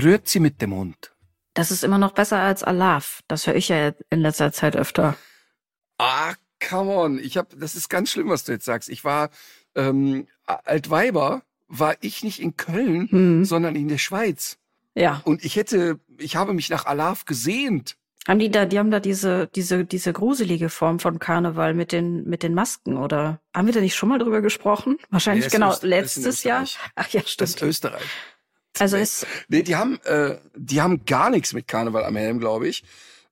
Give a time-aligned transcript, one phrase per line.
[0.00, 1.12] Grüezi mit dem Hund.
[1.54, 3.20] Das ist immer noch besser als Alaf.
[3.28, 5.16] Das höre ich ja in letzter Zeit öfter.
[5.98, 6.34] Ah,
[6.68, 7.18] come on.
[7.18, 8.88] Ich hab, das ist ganz schlimm, was du jetzt sagst.
[8.90, 9.30] Ich war
[9.74, 13.44] ähm, Altweiber, war ich nicht in Köln, Hm.
[13.44, 14.58] sondern in der Schweiz.
[14.94, 15.20] Ja.
[15.24, 17.96] Und ich hätte, ich habe mich nach Alaf gesehnt.
[18.28, 22.24] Haben die da, die haben da diese, diese, diese gruselige Form von Karneval mit den,
[22.24, 24.98] mit den Masken oder haben wir da nicht schon mal drüber gesprochen?
[25.10, 26.64] Wahrscheinlich Nee, das genau ist Öst- das letztes Jahr.
[26.96, 27.50] Ach ja, Das stimmt.
[27.50, 28.02] ist Österreich.
[28.78, 32.68] Also ist, Nee, die haben, äh, die haben gar nichts mit Karneval am Helm, glaube
[32.68, 32.84] ich.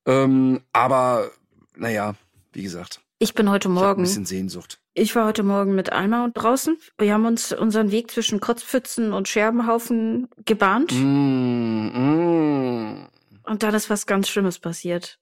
[0.07, 1.31] Ähm, aber,
[1.77, 2.15] naja,
[2.53, 4.81] wie gesagt, ich bin heute ich habe ein Morgen, bisschen Sehnsucht.
[4.93, 6.77] ich war heute Morgen mit Alma und draußen.
[6.99, 13.09] Wir haben uns unseren Weg zwischen Kotzpfützen und Scherbenhaufen gebahnt Mm, mm.
[13.45, 15.19] und dann ist was ganz Schlimmes passiert.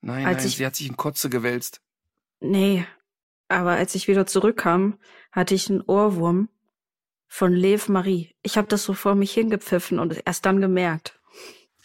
[0.00, 1.80] Nein, Als nein, ich- sie hat sich in Kotze gewälzt.
[2.40, 2.86] Nee,
[3.48, 4.98] aber als ich wieder zurückkam,
[5.32, 6.48] hatte ich einen Ohrwurm
[7.36, 8.32] von Lev Marie.
[8.42, 11.18] Ich habe das so vor mich hingepfiffen und erst dann gemerkt.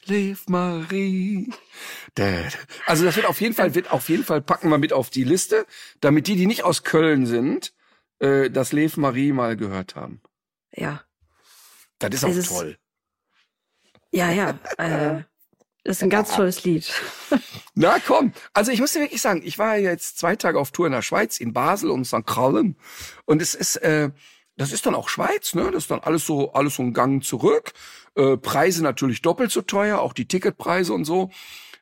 [0.06, 1.52] Lev Marie.
[2.16, 2.44] Dä.
[2.86, 5.24] Also das wird auf jeden Fall, wird auf jeden Fall packen wir mit auf die
[5.24, 5.66] Liste,
[6.02, 7.74] damit die, die nicht aus Köln sind,
[8.20, 10.22] äh, das Lev Marie mal gehört haben.
[10.72, 11.02] Ja,
[11.98, 12.78] Das ist auch Es ist- toll.
[14.12, 14.52] ja, ja.
[14.78, 15.24] Äh,
[15.84, 16.94] das ist ein ganz tolles Lied.
[17.74, 20.86] Na komm, also ich muss dir wirklich sagen, ich war jetzt zwei Tage auf Tour
[20.86, 22.24] in der Schweiz, in Basel und St.
[22.28, 22.76] Gallen.
[23.26, 24.12] Und es ist, äh,
[24.60, 25.72] das ist dann auch Schweiz, ne?
[25.72, 27.72] Das ist dann alles so, alles so ein Gang zurück.
[28.16, 31.32] Äh, Preise natürlich doppelt so teuer, auch die Ticketpreise und so,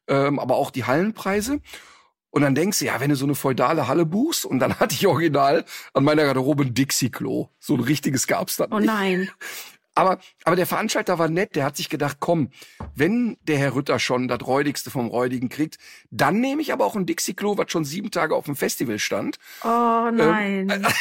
[0.08, 1.60] ähm, aber auch die Hallenpreise.
[2.30, 4.94] Und dann denkst du, ja, wenn du so eine feudale Halle buchst, und dann hatte
[4.94, 5.66] ich original
[5.96, 7.50] an meiner Garderobe ein Dixie-Klo.
[7.60, 8.90] So ein richtiges gab's dann Oh nicht.
[9.98, 12.52] Aber, aber der Veranstalter war nett, der hat sich gedacht, komm,
[12.94, 15.80] wenn der Herr Rütter schon das Räudigste vom Räudigen kriegt,
[16.12, 19.40] dann nehme ich aber auch ein Dixie-Klo, was schon sieben Tage auf dem Festival stand.
[19.64, 20.86] Oh nein.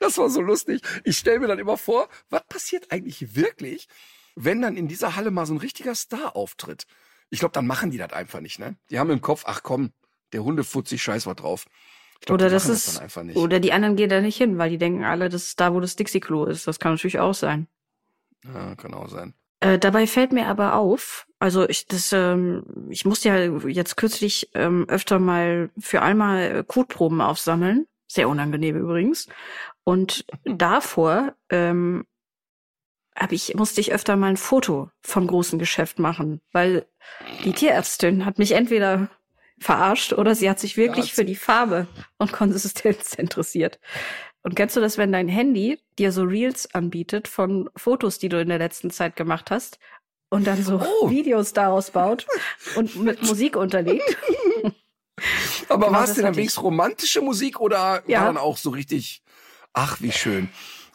[0.00, 0.82] Das war so lustig.
[1.04, 3.88] Ich stelle mir dann immer vor, was passiert eigentlich wirklich,
[4.34, 6.86] wenn dann in dieser Halle mal so ein richtiger Star auftritt?
[7.30, 8.76] Ich glaube, dann machen die das einfach nicht, ne?
[8.90, 9.92] Die haben im Kopf, ach komm,
[10.34, 11.64] der Hundefutzig scheiß was drauf.
[12.24, 13.36] Glaub, oder die das ist, nicht.
[13.36, 15.80] oder die anderen gehen da nicht hin, weil die denken alle, das ist da, wo
[15.80, 16.66] das Dixie-Klo ist.
[16.66, 17.68] Das kann natürlich auch sein.
[18.44, 19.34] Ja, kann auch sein.
[19.60, 23.36] Äh, dabei fällt mir aber auf, also ich das, ähm, ich musste ja
[23.68, 29.28] jetzt kürzlich ähm, öfter mal für äh, Kotproben aufsammeln, sehr unangenehm übrigens.
[29.84, 32.04] Und davor ähm,
[33.16, 36.86] hab ich musste ich öfter mal ein Foto vom großen Geschäft machen, weil
[37.44, 39.08] die Tierärztin hat mich entweder
[39.58, 41.86] verarscht oder sie hat sich wirklich hat für die Farbe
[42.18, 43.78] und Konsistenz interessiert.
[44.42, 48.40] Und kennst du das, wenn dein Handy dir so Reels anbietet von Fotos, die du
[48.40, 49.78] in der letzten Zeit gemacht hast
[50.30, 51.10] und dann so Oh.
[51.10, 52.26] Videos daraus baut
[52.76, 54.16] und mit Musik unterlegt?
[55.68, 56.62] Aber Genau, war es denn allerdings ich.
[56.62, 58.20] romantische Musik oder Ja.
[58.20, 59.22] war dann auch so richtig,
[59.72, 60.48] ach, wie schön.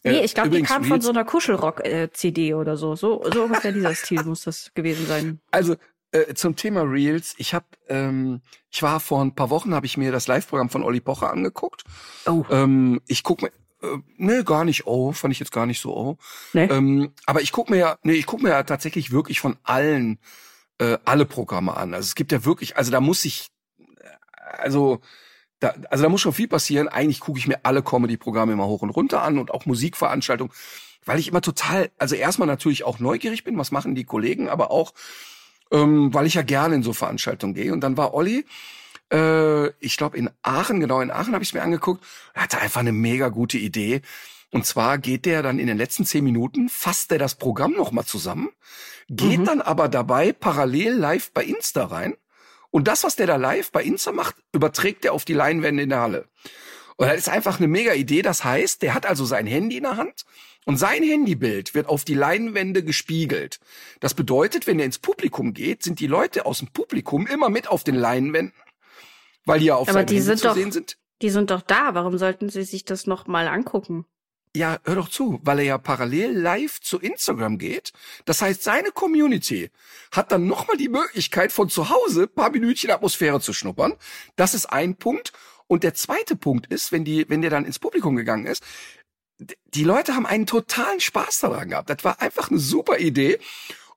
[0.03, 2.95] Nee, Äh, ich glaube, die kam von so einer Kuschelrock-CD oder so.
[2.95, 5.39] So, so ungefähr dieser Stil muss das gewesen sein.
[5.51, 5.75] Also
[6.11, 9.97] äh, zum Thema Reels, ich habe, ähm, ich war vor ein paar Wochen, habe ich
[9.97, 11.83] mir das Live-Programm von Olli Pocher angeguckt.
[12.25, 13.49] Oh, Ähm, ich guck mir,
[13.81, 16.17] äh, nee, gar nicht, oh, fand ich jetzt gar nicht so, oh.
[16.53, 16.69] ne?
[16.69, 20.19] Ähm, aber ich guck mir ja, nee, ich guck mir ja tatsächlich wirklich von allen
[20.79, 21.93] äh, alle Programme an.
[21.93, 23.47] Also es gibt ja wirklich, also da muss ich,
[23.79, 24.99] äh, also
[25.59, 26.87] da, also da muss schon viel passieren.
[26.87, 30.51] Eigentlich gucke ich mir alle Comedy-Programme immer hoch und runter an und auch Musikveranstaltungen,
[31.05, 34.71] weil ich immer total, also erstmal natürlich auch neugierig bin, was machen die Kollegen, aber
[34.71, 34.93] auch,
[35.71, 37.73] ähm, weil ich ja gerne in so Veranstaltungen gehe.
[37.73, 38.45] Und dann war Olli,
[39.11, 42.59] äh, ich glaube in Aachen, genau in Aachen habe ich es mir angeguckt, er hatte
[42.59, 44.01] einfach eine mega gute Idee.
[44.51, 48.05] Und zwar geht der dann in den letzten zehn Minuten, fasst er das Programm nochmal
[48.05, 48.49] zusammen,
[49.09, 49.45] geht Mhm.
[49.45, 52.15] dann aber dabei parallel live bei Insta rein.
[52.69, 55.89] Und das, was der da live bei Insta macht, überträgt er auf die Leinwände in
[55.89, 56.25] der Halle.
[57.01, 58.21] Und das ist einfach eine mega Idee.
[58.21, 60.23] Das heißt, der hat also sein Handy in der Hand
[60.65, 63.59] und sein Handybild wird auf die Leinwände gespiegelt.
[64.01, 67.67] Das bedeutet, wenn er ins Publikum geht, sind die Leute aus dem Publikum immer mit
[67.67, 68.53] auf den Leinwänden,
[69.45, 70.97] weil die ja auf Aber seinem die Handy sind zu doch- sehen sind.
[71.23, 71.95] Die sind doch da.
[71.95, 74.05] Warum sollten sie sich das noch mal angucken?
[74.55, 77.93] Ja, hör doch zu, weil er ja parallel live zu Instagram geht.
[78.25, 79.71] Das heißt, seine Community
[80.11, 83.93] hat dann nochmal die Möglichkeit, von zu Hause ein paar Minütchen Atmosphäre zu schnuppern.
[84.35, 85.31] Das ist ein Punkt.
[85.71, 88.61] Und der zweite Punkt ist, wenn die, wenn der dann ins Publikum gegangen ist,
[89.73, 91.89] die Leute haben einen totalen Spaß daran gehabt.
[91.89, 93.39] Das war einfach eine super Idee.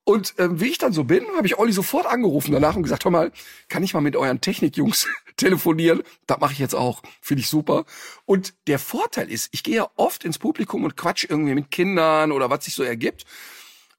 [0.05, 3.05] Und ähm, wie ich dann so bin, habe ich Olli sofort angerufen danach und gesagt,
[3.05, 3.33] hör mal,
[3.69, 6.05] kann ich mal mit euren Technikjungs telefonieren?
[6.29, 7.03] Das mache ich jetzt auch.
[7.21, 7.87] Finde ich super.
[8.25, 12.31] Und der Vorteil ist, ich gehe ja oft ins Publikum und quatsch irgendwie mit Kindern
[12.31, 13.25] oder was sich so ergibt.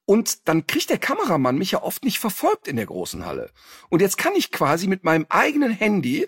[0.06, 3.50] Und dann kriegt der Kameramann mich ja oft nicht verfolgt in der großen Halle.
[3.90, 6.26] Und jetzt kann ich quasi mit meinem eigenen Handy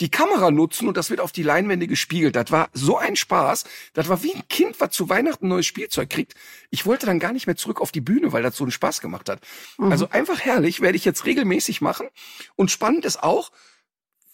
[0.00, 2.36] die Kamera nutzen und das wird auf die Leinwände gespiegelt.
[2.36, 3.64] Das war so ein Spaß.
[3.94, 6.34] Das war wie ein Kind, was zu Weihnachten ein neues Spielzeug kriegt.
[6.70, 9.00] Ich wollte dann gar nicht mehr zurück auf die Bühne, weil das so einen Spaß
[9.00, 9.40] gemacht hat.
[9.76, 9.90] Mhm.
[9.90, 12.08] Also einfach herrlich, werde ich jetzt regelmäßig machen.
[12.54, 13.50] Und spannend ist auch,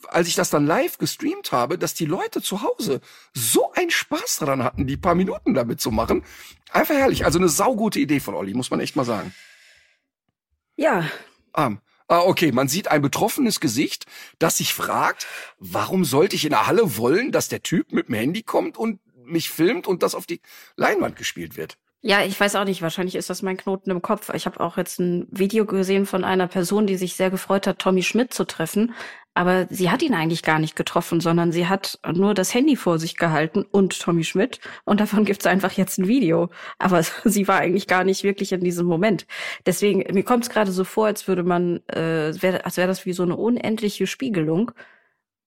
[0.08, 3.00] als ich das dann live gestreamt habe, dass die Leute zu Hause
[3.32, 6.25] so einen Spaß daran hatten, die paar Minuten damit zu machen.
[6.70, 7.25] Einfach herrlich.
[7.25, 9.34] Also eine saugute Idee von Olli, muss man echt mal sagen.
[10.76, 11.08] Ja.
[11.52, 11.81] Um,
[12.14, 14.06] Ah, okay, man sieht ein betroffenes Gesicht,
[14.38, 15.26] das sich fragt,
[15.58, 19.00] warum sollte ich in der Halle wollen, dass der Typ mit dem Handy kommt und
[19.25, 20.40] mich filmt und das auf die
[20.76, 21.76] Leinwand gespielt wird?
[22.06, 22.83] Ja, ich weiß auch nicht.
[22.83, 24.31] Wahrscheinlich ist das mein Knoten im Kopf.
[24.35, 27.79] Ich habe auch jetzt ein Video gesehen von einer Person, die sich sehr gefreut hat,
[27.79, 28.93] Tommy Schmidt zu treffen.
[29.33, 32.99] Aber sie hat ihn eigentlich gar nicht getroffen, sondern sie hat nur das Handy vor
[32.99, 34.61] sich gehalten und Tommy Schmidt.
[34.85, 36.51] Und davon gibt's einfach jetzt ein Video.
[36.79, 39.27] Aber sie war eigentlich gar nicht wirklich in diesem Moment.
[39.65, 43.07] Deswegen, mir kommt es gerade so vor, als würde man, äh, wär, als wäre das
[43.07, 44.73] wie so eine unendliche Spiegelung.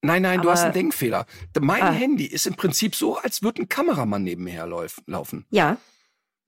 [0.02, 1.24] Nein, nein, Aber, du hast einen Denkfehler.
[1.60, 1.92] Mein ah.
[1.92, 5.46] Handy ist im Prinzip so, als würde ein Kameramann nebenher laufen.
[5.50, 5.76] Ja.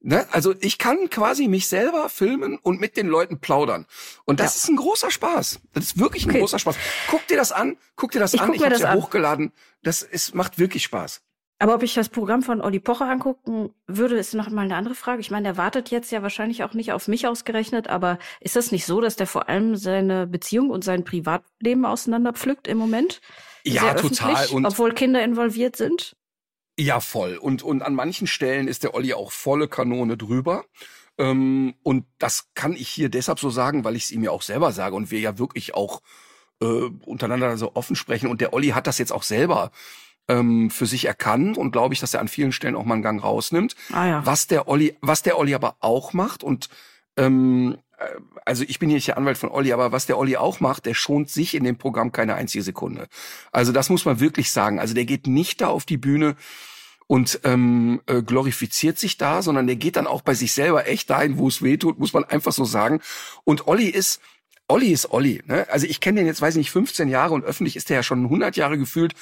[0.02, 0.26] Ne?
[0.32, 3.86] Also ich kann quasi mich selber filmen und mit den Leuten plaudern.
[4.24, 4.58] Und das ja.
[4.60, 5.60] ist ein großer Spaß.
[5.74, 6.40] Das ist wirklich ein okay.
[6.40, 6.76] großer Spaß.
[7.08, 8.54] Guck dir das an, guck dir das ich an.
[8.54, 9.52] Ich habe ja hochgeladen.
[9.82, 11.20] Das ist, macht wirklich Spaß.
[11.58, 14.94] Aber ob ich das Programm von Olli Pocher angucken würde, ist noch mal eine andere
[14.94, 15.20] Frage.
[15.20, 18.72] Ich meine, der wartet jetzt ja wahrscheinlich auch nicht auf mich ausgerechnet, aber ist das
[18.72, 23.20] nicht so, dass der vor allem seine Beziehung und sein Privatleben auseinanderpflückt im Moment?
[23.64, 24.46] Ja, total.
[24.48, 26.16] Und obwohl Kinder involviert sind?
[26.80, 27.36] Ja, voll.
[27.36, 30.64] Und, und an manchen Stellen ist der Olli auch volle Kanone drüber.
[31.18, 34.40] Ähm, und das kann ich hier deshalb so sagen, weil ich es ihm ja auch
[34.40, 36.00] selber sage und wir ja wirklich auch
[36.62, 38.30] äh, untereinander so offen sprechen.
[38.30, 39.72] Und der Olli hat das jetzt auch selber
[40.26, 43.02] ähm, für sich erkannt und glaube ich, dass er an vielen Stellen auch mal einen
[43.02, 43.76] Gang rausnimmt.
[43.92, 44.24] Ah, ja.
[44.24, 46.70] Was der Olli, was der Olli aber auch macht und
[47.18, 47.89] ähm, äh,
[48.44, 50.86] also ich bin hier nicht der Anwalt von Olli, aber was der Olli auch macht,
[50.86, 53.08] der schont sich in dem Programm keine einzige Sekunde.
[53.52, 54.78] Also das muss man wirklich sagen.
[54.78, 56.36] Also der geht nicht da auf die Bühne
[57.06, 61.10] und ähm, äh, glorifiziert sich da, sondern der geht dann auch bei sich selber echt
[61.10, 63.00] dahin, wo es weh tut, muss man einfach so sagen.
[63.44, 64.20] Und Olli ist
[64.68, 65.42] Olli ist Olli.
[65.46, 65.66] Ne?
[65.70, 68.02] Also ich kenne den jetzt, weiß ich nicht, 15 Jahre und öffentlich ist der ja
[68.04, 69.14] schon 100 Jahre gefühlt.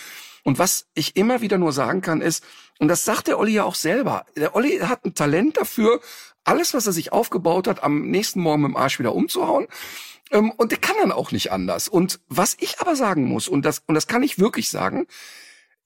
[0.44, 2.44] Und was ich immer wieder nur sagen kann ist,
[2.78, 6.00] und das sagt der Olli ja auch selber, der Olli hat ein Talent dafür,
[6.48, 9.66] alles, was er sich aufgebaut hat, am nächsten Morgen mit dem Arsch wieder umzuhauen.
[10.30, 11.88] Ähm, und der kann dann auch nicht anders.
[11.88, 15.06] Und was ich aber sagen muss, und das, und das kann ich wirklich sagen,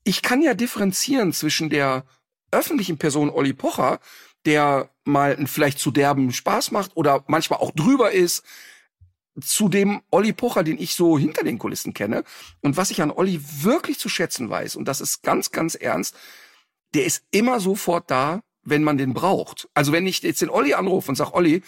[0.04, 2.04] ich kann ja differenzieren zwischen der
[2.52, 3.98] öffentlichen Person Olli Pocher,
[4.44, 8.44] der mal einen vielleicht zu derben Spaß macht oder manchmal auch drüber ist,
[9.40, 12.22] zu dem Olli Pocher, den ich so hinter den Kulissen kenne.
[12.60, 16.14] Und was ich an Olli wirklich zu schätzen weiß, und das ist ganz, ganz ernst,
[16.94, 19.68] der ist immer sofort da, wenn man den braucht.
[19.74, 21.62] Also wenn ich jetzt den Olli anrufe und sag, Olli,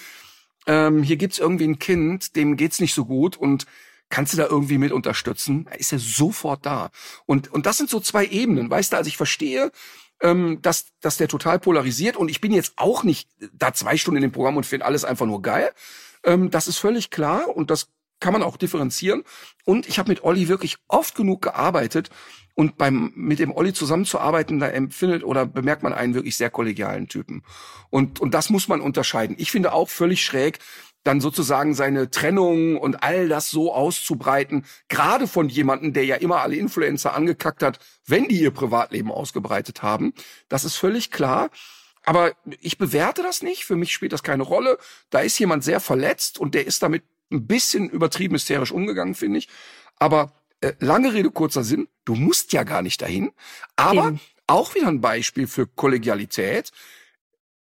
[0.67, 3.67] ähm, hier gibt's irgendwie ein Kind, dem geht's nicht so gut und
[4.09, 5.67] kannst du da irgendwie mit unterstützen?
[5.71, 6.91] Er ist ja sofort da.
[7.27, 9.73] Und, und das sind so zwei Ebenen, weißt du, also ich verstehe,
[10.23, 14.19] ähm, dass, dass der total polarisiert und ich bin jetzt auch nicht da zwei Stunden
[14.19, 15.73] in dem Programm und finde alles einfach nur geil.
[16.25, 17.89] Ähm, das ist völlig klar und das
[18.21, 19.25] kann man auch differenzieren.
[19.65, 22.11] Und ich habe mit Olli wirklich oft genug gearbeitet
[22.55, 27.09] und beim mit dem Olli zusammenzuarbeiten, da empfindet oder bemerkt man einen wirklich sehr kollegialen
[27.09, 27.43] Typen.
[27.91, 29.37] Und und das muss man unterscheiden.
[29.39, 30.61] Ich finde auch völlig schräg,
[31.05, 36.41] dann sozusagen seine Trennung und all das so auszubreiten, gerade von jemandem, der ja immer
[36.41, 40.15] alle Influencer angekackt hat, wenn die ihr Privatleben ausgebreitet haben.
[40.49, 41.51] Das ist völlig klar.
[42.07, 43.65] Aber ich bewerte das nicht.
[43.65, 44.79] Für mich spielt das keine Rolle.
[45.11, 49.39] Da ist jemand sehr verletzt und der ist damit ein bisschen übertrieben hysterisch umgegangen, finde
[49.39, 49.49] ich.
[49.97, 51.89] Aber äh, lange Rede, kurzer Sinn.
[52.05, 53.33] Du musst ja gar nicht dahin.
[53.77, 54.21] Aber Eben.
[54.47, 56.73] auch wieder ein Beispiel für Kollegialität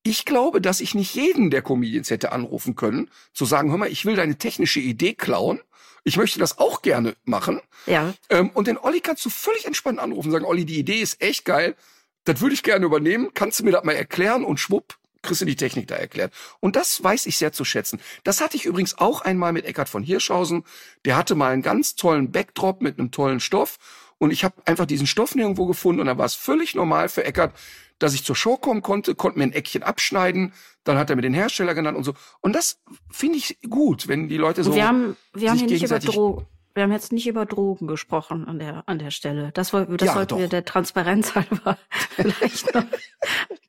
[0.06, 3.92] ich glaube, dass ich nicht jeden der Comedians hätte anrufen können, zu sagen, hör mal,
[3.92, 5.60] ich will deine technische Idee klauen.
[6.04, 7.60] Ich möchte das auch gerne machen.
[7.88, 8.14] Ja.
[8.30, 11.20] Ähm, und den Olli kannst du völlig entspannt anrufen und sagen, Olli, die Idee ist
[11.24, 11.76] echt geil.
[12.24, 13.32] Das würde ich gerne übernehmen.
[13.34, 14.46] Kannst du mir das mal erklären?
[14.46, 16.34] Und schwupp, kriegst du die Technik da erklärt.
[16.60, 18.00] Und das weiß ich sehr zu schätzen.
[18.24, 20.63] Das hatte ich übrigens auch einmal mit Eckhard von Hirschhausen.
[21.03, 23.77] Der hatte mal einen ganz tollen Backdrop mit einem tollen Stoff.
[24.17, 26.01] Und ich habe einfach diesen Stoff nirgendwo gefunden.
[26.01, 27.53] Und dann war es völlig normal für Eckart,
[28.00, 30.53] dass ich zur Show kommen konnte, konnte mir ein Eckchen abschneiden,
[30.84, 32.13] dann hat er mir den Hersteller genannt und so.
[32.41, 32.79] Und das
[33.10, 34.75] finde ich gut, wenn die Leute so.
[34.75, 38.48] Wir haben, wir haben hier nicht über Dro wir haben jetzt nicht über Drogen gesprochen
[38.48, 39.51] an der, an der Stelle.
[39.53, 40.39] Das, woll- das Ja, sollten doch.
[40.39, 41.77] wir der Transparenz halber
[42.15, 42.84] vielleicht noch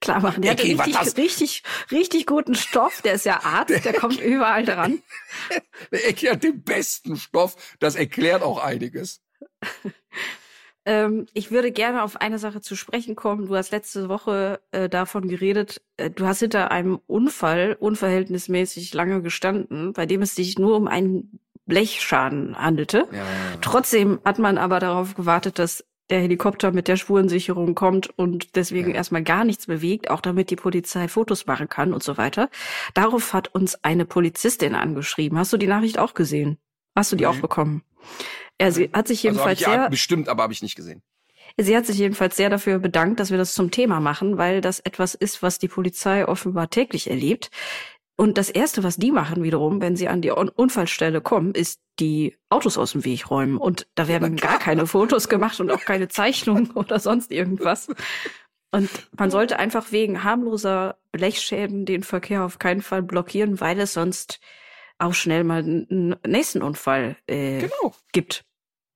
[0.00, 0.42] klar machen.
[0.42, 3.00] Der hat Ecki, was richtig, richtig, richtig guten Stoff.
[3.02, 5.02] Der ist ja Arzt, der kommt überall dran.
[5.92, 7.76] Der Ecki hat den besten Stoff.
[7.78, 9.22] Das erklärt auch einiges.
[10.88, 13.46] Ähm, ich würde gerne auf eine Sache zu sprechen kommen.
[13.48, 19.20] Du hast letzte Woche äh, davon geredet, äh, du hast hinter einem Unfall unverhältnismäßig lange
[19.20, 23.06] gestanden, bei dem es sich nur um einen Blechschaden handelte.
[23.12, 23.24] Ja.
[23.60, 28.90] Trotzdem hat man aber darauf gewartet, dass der Helikopter mit der Spurensicherung kommt und deswegen
[28.90, 28.96] Ja.
[28.96, 32.48] erstmal gar nichts bewegt, auch damit die Polizei Fotos machen kann und so weiter.
[32.94, 35.36] Darauf hat uns eine Polizistin angeschrieben.
[35.38, 36.58] Hast du die Nachricht auch gesehen?
[36.94, 37.28] Hast du die Nee.
[37.30, 37.82] auch bekommen?
[38.58, 41.02] Er sie hat sich Also jedenfalls ja sehr, bestimmt, aber habe ich nicht gesehen.
[41.58, 44.78] sie hat sich jedenfalls sehr dafür bedankt, dass wir das zum Thema machen, weil das
[44.80, 47.50] etwas ist, was die Polizei offenbar täglich erlebt.
[48.16, 51.80] Und das erste, was die machen wiederum, wenn sie an die Un Unfallstelle kommen, ist
[52.00, 53.58] die Autos aus dem Weg räumen.
[53.58, 57.88] Und da werden gar keine Fotos gemacht und auch keine Zeichnungen oder sonst irgendwas.
[58.70, 63.92] Und man sollte einfach wegen harmloser Blechschäden den Verkehr auf keinen Fall blockieren, weil es
[63.92, 64.40] sonst
[64.98, 67.94] auch schnell mal einen nächsten Unfall äh, Genau.
[68.12, 68.44] gibt.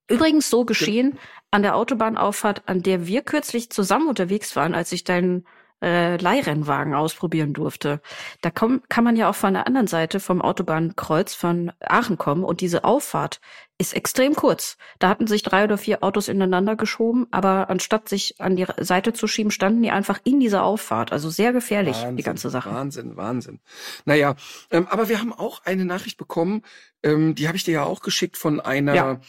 [0.07, 1.17] Übrigens so geschehen
[1.51, 5.45] an der Autobahnauffahrt, an der wir kürzlich zusammen unterwegs waren, als ich deinen
[5.81, 8.01] äh, Leihrennwagen ausprobieren durfte.
[8.41, 12.43] Da komm, kann man ja auch von der anderen Seite vom Autobahnkreuz von Aachen kommen
[12.43, 13.41] und diese Auffahrt
[13.81, 14.77] ist extrem kurz.
[14.99, 19.11] Da hatten sich drei oder vier Autos ineinander geschoben, aber anstatt sich an die Seite
[19.11, 21.11] zu schieben, standen die einfach in dieser Auffahrt.
[21.11, 22.71] Also sehr gefährlich, die Wahnsinn, ganze Sache.
[22.71, 23.59] Wahnsinn, Wahnsinn.
[24.05, 24.35] Naja,
[24.69, 26.61] ähm, aber wir haben auch eine Nachricht bekommen,
[27.01, 29.21] ähm, die habe ich dir ja auch geschickt von einer Ja.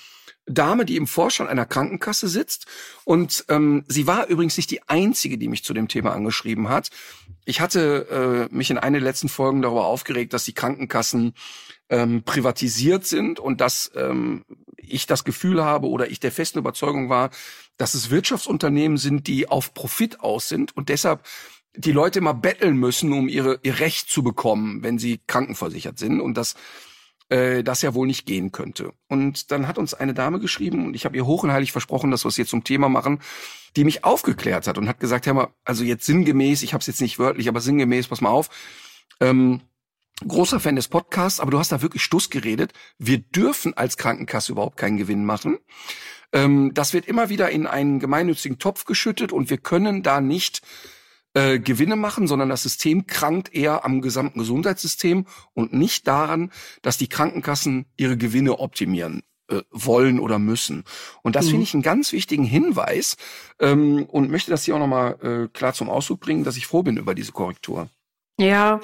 [0.45, 2.67] Dame, die im Vorstand einer Krankenkasse sitzt.
[3.05, 6.91] Und ähm, sie war übrigens nicht die einzige, die mich zu dem Thema angeschrieben hat.
[7.45, 11.35] Ich hatte äh, mich in einer der letzten Folgen darüber aufgeregt, dass die Krankenkassen
[11.93, 14.45] ähm, privatisiert sind und dass ähm,
[14.79, 17.31] ich das Gefühl habe oder ich der festen Überzeugung war,
[17.77, 21.25] dass es Wirtschaftsunternehmen sind, die auf Profit aus sind und deshalb
[21.77, 26.21] die Leute immer betteln müssen, um ihre, ihr Recht zu bekommen, wenn sie krankenversichert sind
[26.21, 26.55] und dass
[27.29, 28.93] äh, das ja wohl nicht gehen könnte.
[29.09, 32.11] Und dann hat uns eine Dame geschrieben und ich habe ihr hoch und heilig versprochen,
[32.11, 33.21] dass wir es jetzt zum Thema machen,
[33.77, 36.87] die mich aufgeklärt hat und hat gesagt, hör mal, also jetzt sinngemäß, ich habe es
[36.87, 38.49] jetzt nicht wörtlich, aber sinngemäß, pass mal auf,
[39.21, 39.61] ähm,
[40.27, 42.73] großer Fan des Podcasts, aber du hast da wirklich Stuss geredet.
[42.99, 45.59] Wir dürfen als Krankenkasse überhaupt keinen Gewinn machen.
[46.33, 50.63] Ähm, das wird immer wieder in einen gemeinnützigen Topf geschüttet und wir können da nicht
[51.35, 56.53] äh, Gewinne machen, sondern das System krankt eher am gesamten Gesundheitssystem und nicht daran,
[56.83, 60.85] dass die Krankenkassen ihre Gewinne optimieren äh, wollen oder müssen.
[61.23, 61.51] Und das Mhm.
[61.51, 63.17] finde ich einen ganz wichtigen Hinweis
[63.61, 66.83] ähm, und möchte das hier auch nochmal äh, klar zum Ausdruck bringen, dass ich froh
[66.83, 67.89] bin über diese Korrektur.
[68.39, 68.81] Ja,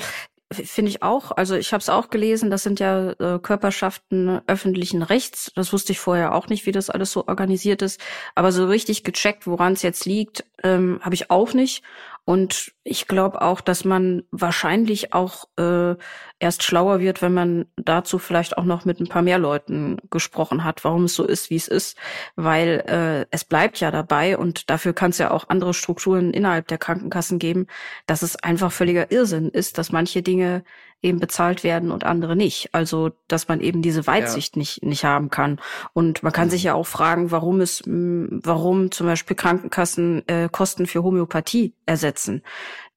[0.50, 1.32] finde ich auch.
[1.32, 5.52] Also ich habe es auch gelesen, das sind ja äh, Körperschaften öffentlichen Rechts.
[5.54, 8.00] Das wusste ich vorher auch nicht, wie das alles so organisiert ist.
[8.34, 11.82] Aber so richtig gecheckt, woran es jetzt liegt, ähm, habe ich auch nicht.
[12.24, 15.96] Und ich glaube auch, dass man wahrscheinlich auch äh,
[16.40, 20.64] erst schlauer wird, wenn man dazu vielleicht auch noch mit ein paar mehr Leuten gesprochen
[20.64, 21.96] hat, warum es so ist, wie es ist.
[22.36, 26.68] Weil äh, es bleibt ja dabei und dafür kann es ja auch andere Strukturen innerhalb
[26.68, 27.66] der Krankenkassen geben,
[28.06, 30.62] dass es einfach völliger Irrsinn ist, dass manche Dinge
[31.00, 32.70] eben bezahlt werden und andere nicht.
[32.72, 35.60] Also, dass man eben diese Weitsicht nicht, nicht haben kann.
[35.92, 40.86] Und man kann sich ja auch fragen, warum es, warum zum Beispiel Krankenkassen äh, Kosten
[40.86, 42.42] für Homöopathie ersetzen.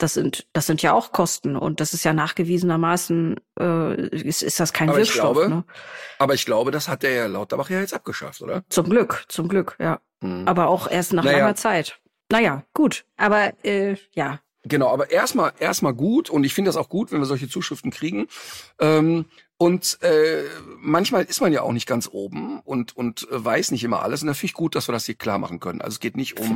[0.01, 4.59] Das sind, das sind ja auch Kosten und das ist ja nachgewiesenermaßen, äh, ist, ist
[4.59, 5.33] das kein Aber ich Wirkstoff.
[5.37, 5.63] glaube, ne?
[6.17, 8.63] Aber ich glaube, das hat der Herr Lauterbach ja jetzt abgeschafft, oder?
[8.69, 9.99] Zum Glück, zum Glück, ja.
[10.23, 10.47] Hm.
[10.47, 11.39] Aber auch erst nach Naja.
[11.39, 11.99] langer Zeit.
[12.31, 13.05] Naja, gut.
[13.17, 17.19] Aber äh, ja, Genau, aber erstmal erstmal gut und ich finde das auch gut, wenn
[17.19, 18.27] wir solche Zuschriften kriegen.
[18.79, 19.25] Ähm,
[19.61, 20.43] und äh,
[20.79, 24.23] manchmal ist man ja auch nicht ganz oben und und äh, weiß nicht immer alles.
[24.23, 25.81] Und da finde ich gut, dass wir das hier klar machen können.
[25.81, 26.47] Also es geht nicht um.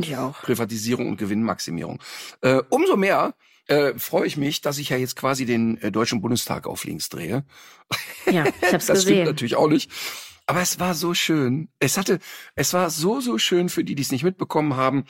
[0.42, 2.02] Privatisierung und Gewinnmaximierung.
[2.42, 3.36] Äh, umso mehr
[3.68, 7.10] äh, freue ich mich, dass ich ja jetzt quasi den äh, Deutschen Bundestag auf links
[7.10, 7.46] drehe.
[8.26, 9.26] ja, ich hab's Das stimmt gesehen.
[9.26, 9.92] natürlich auch nicht.
[10.48, 11.70] Aber es war so schön.
[11.78, 12.18] Es hatte,
[12.56, 15.06] es war so, so schön für die, die es nicht mitbekommen haben.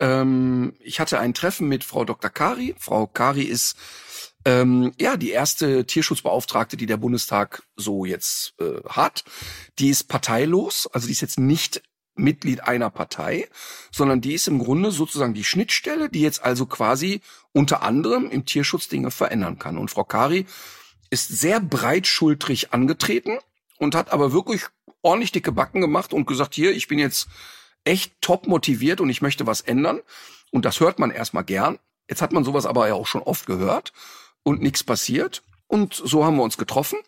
[0.00, 2.30] Ähm, ich hatte ein Treffen mit Frau Dr.
[2.30, 2.74] Kari.
[2.80, 3.76] Frau Kari ist
[4.48, 9.24] ähm, ja die erste Tierschutzbeauftragte, die der Bundestag so jetzt äh, hat.
[9.78, 11.82] Die ist parteilos, also die ist jetzt nicht
[12.14, 13.46] Mitglied einer Partei,
[13.92, 17.20] sondern die ist im Grunde sozusagen die Schnittstelle, die jetzt also quasi
[17.52, 19.76] unter anderem im Tierschutz Dinge verändern kann.
[19.76, 20.46] Und Frau Kari
[21.10, 23.38] ist sehr breitschultrig angetreten
[23.76, 24.62] und hat aber wirklich
[25.02, 27.28] ordentlich dicke Backen gemacht und gesagt, hier, ich bin jetzt
[27.84, 30.00] echt top motiviert und ich möchte was ändern.
[30.50, 31.78] Und das hört man erstmal gern.
[32.08, 33.92] Jetzt hat man sowas aber ja auch schon oft gehört
[34.42, 35.42] und nichts passiert.
[35.66, 36.98] Und so haben wir uns getroffen.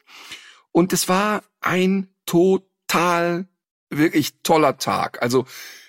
[0.72, 3.48] Und es war ein total
[3.88, 5.20] wirklich toller Tag.
[5.22, 5.46] Also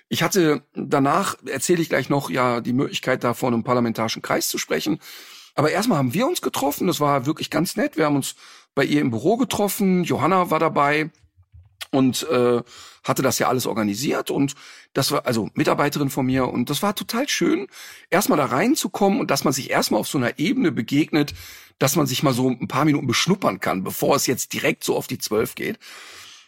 [0.09, 4.49] ich hatte danach, erzähle ich gleich noch, ja die Möglichkeit, da vor einem parlamentarischen Kreis
[4.49, 4.99] zu sprechen.
[5.55, 7.97] Aber erstmal haben wir uns getroffen, das war wirklich ganz nett.
[7.97, 8.35] Wir haben uns
[8.73, 11.11] bei ihr im Büro getroffen, Johanna war dabei
[11.91, 12.61] und äh,
[13.03, 14.55] hatte das ja alles organisiert und
[14.93, 17.67] das war also Mitarbeiterin von mir und das war total schön,
[18.09, 21.33] erstmal da reinzukommen und dass man sich erstmal auf so einer Ebene begegnet,
[21.79, 24.95] dass man sich mal so ein paar Minuten beschnuppern kann, bevor es jetzt direkt so
[24.95, 25.79] auf die Zwölf geht.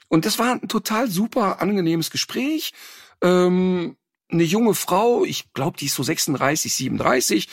[0.07, 2.73] Und das war ein total super angenehmes Gespräch.
[3.21, 3.97] Ähm,
[4.29, 7.49] eine junge Frau, ich glaube, die ist so 36, 37,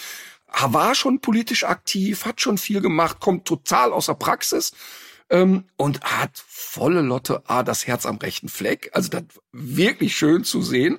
[0.47, 4.73] war schon politisch aktiv, hat schon viel gemacht, kommt total aus der Praxis
[5.31, 8.91] ähm, und hat volle Lotte ah, das Herz am rechten Fleck.
[8.93, 9.23] Also das
[9.53, 10.99] wirklich schön zu sehen,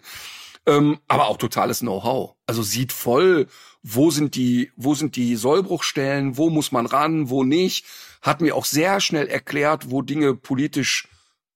[0.66, 2.36] ähm, aber auch totales Know-how.
[2.48, 3.48] Also sieht voll,
[3.84, 7.86] wo sind die, wo sind die Sollbruchstellen, wo muss man ran, wo nicht.
[8.22, 11.08] Hat mir auch sehr schnell erklärt, wo Dinge politisch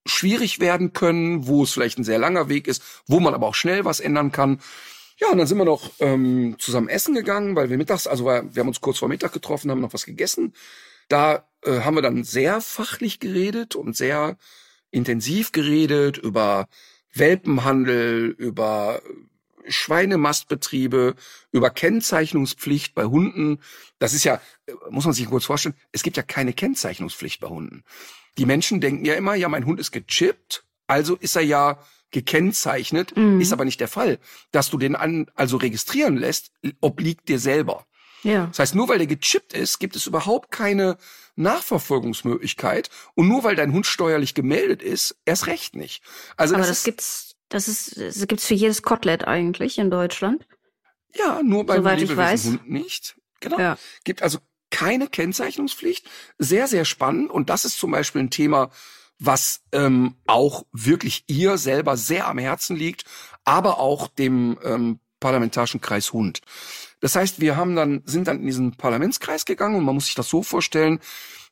[0.07, 3.55] schwierig werden können, wo es vielleicht ein sehr langer Weg ist, wo man aber auch
[3.55, 4.59] schnell was ändern kann.
[5.17, 8.33] Ja, und dann sind wir noch ähm, zusammen essen gegangen, weil wir mittags, also wir
[8.35, 10.53] haben uns kurz vor Mittag getroffen, haben noch was gegessen.
[11.07, 14.37] Da äh, haben wir dann sehr fachlich geredet und sehr
[14.91, 16.67] intensiv geredet über
[17.13, 19.01] Welpenhandel, über
[19.67, 21.15] Schweinemastbetriebe,
[21.51, 23.59] über Kennzeichnungspflicht bei Hunden.
[23.99, 27.47] Das ist ja, äh, muss man sich kurz vorstellen, es gibt ja keine Kennzeichnungspflicht bei
[27.47, 27.83] Hunden.
[28.37, 31.79] Die Menschen denken ja immer, ja, mein Hund ist gechippt, also ist er ja
[32.11, 33.41] gekennzeichnet, mhm.
[33.41, 34.19] ist aber nicht der Fall.
[34.51, 37.85] Dass du den an, also registrieren lässt, obliegt dir selber.
[38.25, 38.47] Ja.
[38.47, 40.97] Das heißt, nur weil der gechippt ist, gibt es überhaupt keine
[41.35, 46.03] Nachverfolgungsmöglichkeit und nur weil dein Hund steuerlich gemeldet ist, erst recht nicht.
[46.35, 50.47] Also aber das, das gibt's, das ist, das gibt's für jedes Kotelett eigentlich in Deutschland.
[51.13, 53.15] Ja, nur Soweit Lebewesenhund nicht.
[53.41, 53.59] Genau.
[53.59, 53.77] Ja.
[54.03, 54.39] Gibt also
[54.71, 56.09] keine Kennzeichnungspflicht.
[56.39, 57.29] Sehr, sehr spannend.
[57.29, 58.71] Und das ist zum Beispiel ein Thema,
[59.19, 63.05] was ähm, auch wirklich ihr selber sehr am Herzen liegt,
[63.43, 66.41] aber auch dem ähm, parlamentarischen Kreis Hund.
[67.05, 70.15] Das heißt, wir haben dann, sind dann in diesen Parlamentskreis gegangen und man muss sich
[70.15, 70.99] das so vorstellen,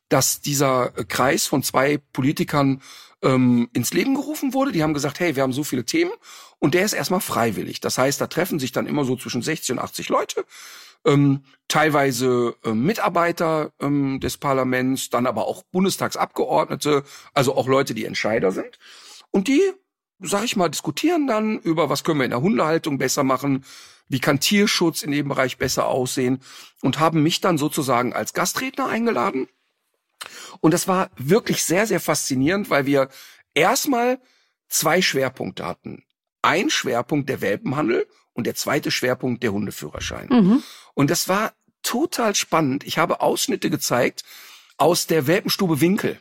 [0.08, 2.82] dass dieser Kreis von zwei Politikern
[3.22, 4.72] ähm, ins Leben gerufen wurde.
[4.72, 6.10] Die haben gesagt, hey, wir haben so viele Themen
[6.58, 7.78] und der ist erstmal freiwillig.
[7.78, 10.44] Das heißt, da treffen sich dann immer so zwischen 60 und 80 Leute
[11.04, 18.06] ähm, teilweise äh, Mitarbeiter ähm, des Parlaments, dann aber auch Bundestagsabgeordnete, also auch Leute, die
[18.06, 18.80] Entscheider sind.
[19.30, 19.62] Und die,
[20.18, 23.64] sag ich mal, diskutieren dann über, was können wir in der Hundehaltung besser machen,
[24.08, 26.40] wie kann Tierschutz in dem Bereich besser aussehen
[26.82, 29.48] und haben mich dann sozusagen als Gastredner eingeladen.
[30.60, 33.08] Und das war wirklich sehr, sehr faszinierend, weil wir
[33.54, 34.20] erstmal
[34.68, 36.04] zwei Schwerpunkte hatten.
[36.42, 40.28] Ein Schwerpunkt der Welpenhandel und der zweite Schwerpunkt der Hundeführerschein.
[40.28, 40.62] Mhm.
[40.94, 42.84] Und das war total spannend.
[42.84, 44.24] Ich habe Ausschnitte gezeigt
[44.76, 46.18] aus der Welpenstube Winkel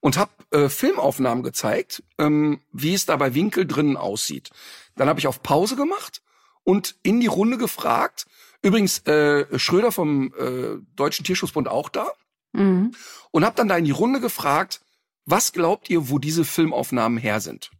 [0.00, 4.50] und habe äh, Filmaufnahmen gezeigt, ähm, wie es da bei Winkel drinnen aussieht.
[4.96, 6.22] Dann habe ich auf Pause gemacht
[6.64, 8.26] und in die Runde gefragt.
[8.62, 12.12] Übrigens äh, Schröder vom äh, Deutschen Tierschutzbund auch da.
[12.52, 12.92] Mhm.
[13.30, 14.80] Und habe dann da in die Runde gefragt,
[15.24, 17.70] was glaubt ihr, wo diese Filmaufnahmen her sind?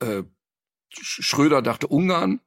[0.00, 0.22] Äh,
[0.90, 2.40] Schröder dachte Ungarn.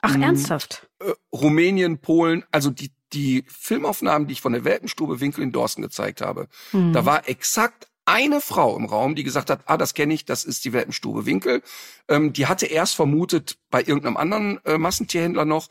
[0.00, 0.88] Ach, hm, ernsthaft?
[1.00, 5.82] Äh, Rumänien, Polen, also die, die Filmaufnahmen, die ich von der Welpenstube Winkel in Dorsten
[5.82, 6.92] gezeigt habe, mhm.
[6.92, 10.44] da war exakt eine Frau im Raum, die gesagt hat, ah, das kenne ich, das
[10.44, 11.62] ist die Welpenstube Winkel.
[12.08, 15.68] Ähm, die hatte erst vermutet bei irgendeinem anderen äh, Massentierhändler noch.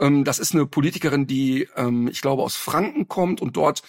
[0.00, 3.82] Ähm, das ist eine Politikerin, die, ähm, ich glaube, aus Franken kommt und dort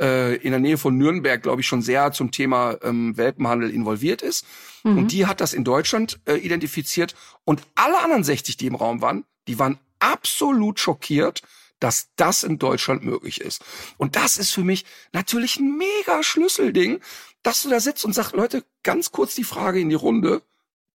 [0.00, 4.22] äh, in der Nähe von Nürnberg, glaube ich, schon sehr zum Thema ähm, Welpenhandel involviert
[4.22, 4.46] ist.
[4.84, 4.98] Mhm.
[4.98, 7.14] Und die hat das in Deutschland äh, identifiziert.
[7.44, 11.42] Und alle anderen 60, die im Raum waren, die waren absolut schockiert,
[11.78, 13.64] dass das in Deutschland möglich ist.
[13.96, 17.00] Und das ist für mich natürlich ein mega Schlüsselding,
[17.42, 20.42] dass du da sitzt und sagst, Leute, ganz kurz die Frage in die Runde.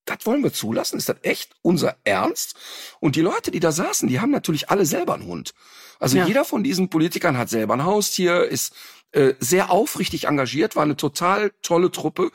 [0.05, 0.99] Das wollen wir zulassen?
[0.99, 2.55] Ist das echt unser Ernst?
[3.01, 5.53] Und die Leute, die da saßen, die haben natürlich alle selber einen Hund.
[5.99, 6.27] Also ja.
[6.27, 8.75] jeder von diesen Politikern hat selber ein Haustier, ist
[9.13, 12.31] äh, sehr aufrichtig engagiert, war eine total tolle Truppe.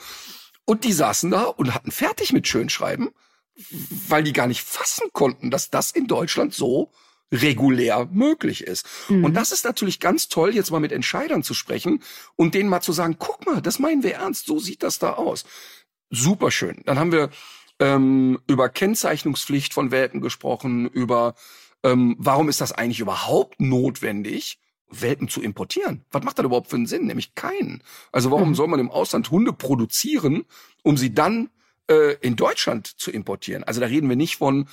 [0.66, 3.12] Und die saßen da und hatten fertig mit Schönschreiben,
[4.08, 6.92] weil die gar nicht fassen konnten, dass das in Deutschland so
[7.32, 8.86] regulär möglich ist.
[9.10, 9.26] Mhm.
[9.26, 12.04] Und das ist natürlich ganz toll, jetzt mal mit Entscheidern zu sprechen
[12.36, 15.14] und denen mal zu sagen, guck mal, das meinen wir ernst, so sieht das da
[15.14, 15.46] aus.
[16.10, 16.82] Super schön.
[16.86, 17.30] Dann haben wir
[17.80, 21.36] ähm, über Kennzeichnungspflicht von Welpen gesprochen, über
[21.84, 26.06] ähm, warum ist das eigentlich überhaupt notwendig, Welpen zu importieren?
[26.12, 27.08] Was macht das überhaupt für einen Sinn?
[27.08, 27.82] Nämlich keinen.
[28.12, 28.56] Also warum mhm.
[28.56, 30.44] soll man im Ausland Hunde produzieren,
[30.84, 31.50] um sie dann
[31.90, 33.64] äh, in Deutschland zu importieren?
[33.64, 34.68] Also da reden wir nicht von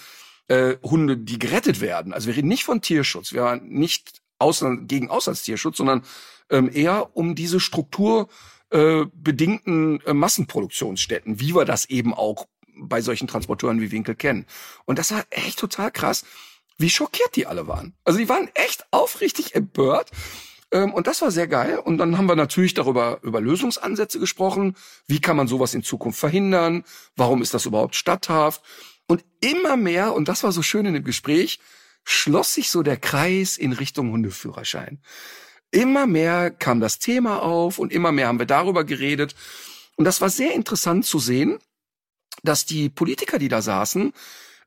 [0.48, 2.12] äh, Hunde, die gerettet werden.
[2.12, 3.32] Also wir reden nicht von Tierschutz.
[3.32, 6.02] Wir waren nicht Ausland, gegen Auslandstierschutz, sondern
[6.50, 8.28] ähm, eher um diese Struktur
[8.70, 14.46] äh, äh, Massenproduktionsstätten, wie wir das eben auch bei solchen Transporteuren wie Winkel kennen.
[14.84, 16.24] Und das war echt total krass,
[16.78, 17.94] wie schockiert die alle waren.
[18.04, 20.10] Also die waren echt aufrichtig empört.
[20.70, 21.78] Ähm, und das war sehr geil.
[21.78, 24.76] Und dann haben wir natürlich darüber, über Lösungsansätze gesprochen.
[25.06, 26.84] Wie kann man sowas in Zukunft verhindern?
[27.16, 28.62] Warum ist das überhaupt statthaft?
[29.08, 31.58] Und immer mehr, und das war so schön in dem Gespräch,
[32.04, 35.00] schloss sich so der Kreis in Richtung Hundeführerschein.
[35.70, 39.34] Immer mehr kam das Thema auf und immer mehr haben wir darüber geredet.
[39.96, 41.58] Und das war sehr interessant zu sehen,
[42.42, 44.12] dass die Politiker, die da saßen,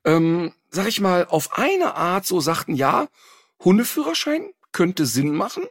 [0.04, 3.08] ähm, sag ich mal, auf eine Art so sagten, ja,
[3.64, 5.64] Hundeführerschein könnte Sinn machen,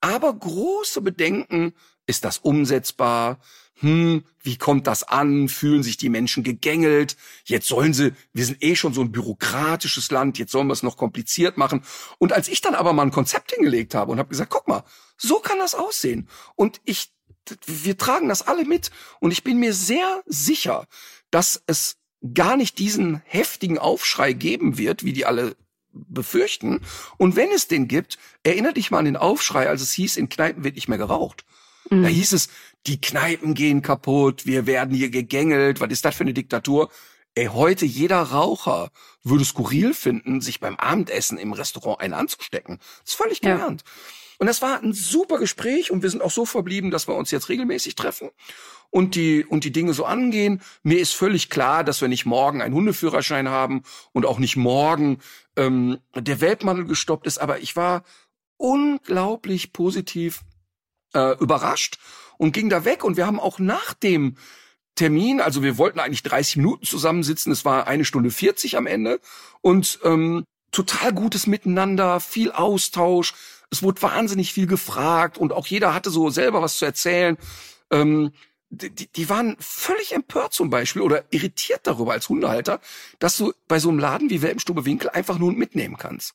[0.00, 1.74] aber große Bedenken,
[2.06, 3.38] ist das umsetzbar?
[3.82, 5.48] Hm, wie kommt das an?
[5.48, 7.16] Fühlen sich die Menschen gegängelt?
[7.44, 10.84] Jetzt sollen sie, wir sind eh schon so ein bürokratisches Land, jetzt sollen wir es
[10.84, 11.82] noch kompliziert machen.
[12.18, 14.84] Und als ich dann aber mal ein Konzept hingelegt habe und habe gesagt, guck mal,
[15.16, 16.28] so kann das aussehen.
[16.54, 17.12] Und ich,
[17.66, 18.92] wir tragen das alle mit.
[19.18, 20.86] Und ich bin mir sehr sicher,
[21.32, 21.96] dass es
[22.34, 25.56] gar nicht diesen heftigen Aufschrei geben wird, wie die alle
[25.92, 26.82] befürchten.
[27.18, 30.28] Und wenn es den gibt, erinnere dich mal an den Aufschrei, als es hieß, in
[30.28, 31.44] Kneipen wird nicht mehr geraucht.
[31.90, 32.02] Mhm.
[32.02, 32.48] Da hieß es,
[32.86, 36.90] die Kneipen gehen kaputt, wir werden hier gegängelt, was ist das für eine Diktatur?
[37.34, 38.90] Ey, heute jeder Raucher
[39.22, 42.78] würde skurril finden, sich beim Abendessen im Restaurant einen anzustecken.
[43.00, 43.82] Das ist völlig gelernt.
[43.82, 43.92] Ja.
[44.38, 47.30] Und das war ein super Gespräch und wir sind auch so verblieben, dass wir uns
[47.30, 48.30] jetzt regelmäßig treffen
[48.90, 50.60] und die, und die Dinge so angehen.
[50.82, 55.20] Mir ist völlig klar, dass wir nicht morgen einen Hundeführerschein haben und auch nicht morgen
[55.56, 57.38] ähm, der Weltmandel gestoppt ist.
[57.38, 58.02] Aber ich war
[58.56, 60.42] unglaublich positiv
[61.14, 61.98] äh, überrascht
[62.38, 63.04] und ging da weg.
[63.04, 64.36] Und wir haben auch nach dem
[64.94, 69.20] Termin, also wir wollten eigentlich 30 Minuten zusammensitzen, es war eine Stunde 40 am Ende
[69.62, 73.34] und ähm, total gutes Miteinander, viel Austausch.
[73.70, 77.38] Es wurde wahnsinnig viel gefragt und auch jeder hatte so selber was zu erzählen.
[77.90, 78.32] Ähm,
[78.68, 82.80] die, die waren völlig empört zum Beispiel oder irritiert darüber als Hundehalter,
[83.18, 86.34] dass du bei so einem Laden wie Welpenstube Winkel einfach nur mitnehmen kannst.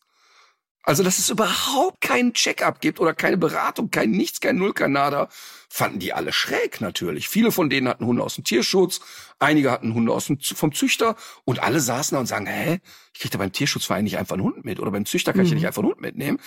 [0.83, 4.93] Also, dass es überhaupt keinen Check-up gibt oder keine Beratung, kein Nichts, kein Null, kein
[4.93, 5.27] Nada,
[5.69, 7.27] fanden die alle schräg natürlich.
[7.27, 9.01] Viele von denen hatten Hunde aus dem Tierschutz,
[9.37, 12.79] einige hatten Hunde aus dem, vom Züchter und alle saßen da und sagen, hä,
[13.13, 15.45] ich krieg da beim Tierschutzverein nicht einfach einen Hund mit oder beim Züchter kann mhm.
[15.45, 16.39] ich ja nicht einfach einen Hund mitnehmen.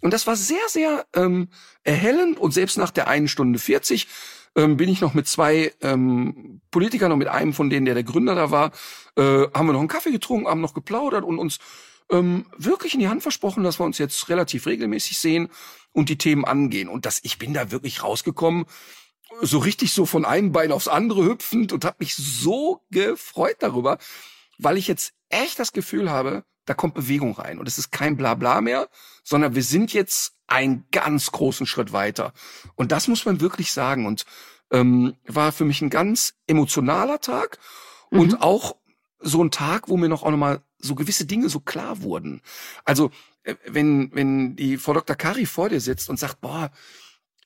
[0.00, 1.48] Und das war sehr, sehr ähm,
[1.82, 4.06] erhellend und selbst nach der einen Stunde 40
[4.54, 8.04] ähm, bin ich noch mit zwei ähm, Politikern und mit einem von denen, der der
[8.04, 8.72] Gründer da war,
[9.16, 11.58] äh, haben wir noch einen Kaffee getrunken, haben noch geplaudert und uns
[12.10, 15.48] ähm, wirklich in die Hand versprochen, dass wir uns jetzt relativ regelmäßig sehen
[15.92, 16.88] und die Themen angehen.
[16.88, 18.66] Und dass ich bin da wirklich rausgekommen,
[19.42, 23.98] so richtig so von einem Bein aufs andere hüpfend und habe mich so gefreut darüber,
[24.58, 28.16] weil ich jetzt echt das Gefühl habe, da kommt Bewegung rein und es ist kein
[28.16, 28.88] Blabla mehr,
[29.22, 32.32] sondern wir sind jetzt einen ganz großen Schritt weiter.
[32.74, 34.06] Und das muss man wirklich sagen.
[34.06, 34.24] Und
[34.70, 37.58] ähm, war für mich ein ganz emotionaler Tag
[38.10, 38.20] mhm.
[38.20, 38.76] und auch
[39.20, 42.40] so ein Tag, wo mir noch auch nochmal so gewisse Dinge so klar wurden.
[42.84, 43.10] Also
[43.42, 45.16] äh, wenn, wenn die Frau Dr.
[45.16, 46.70] Kari vor dir sitzt und sagt, boah,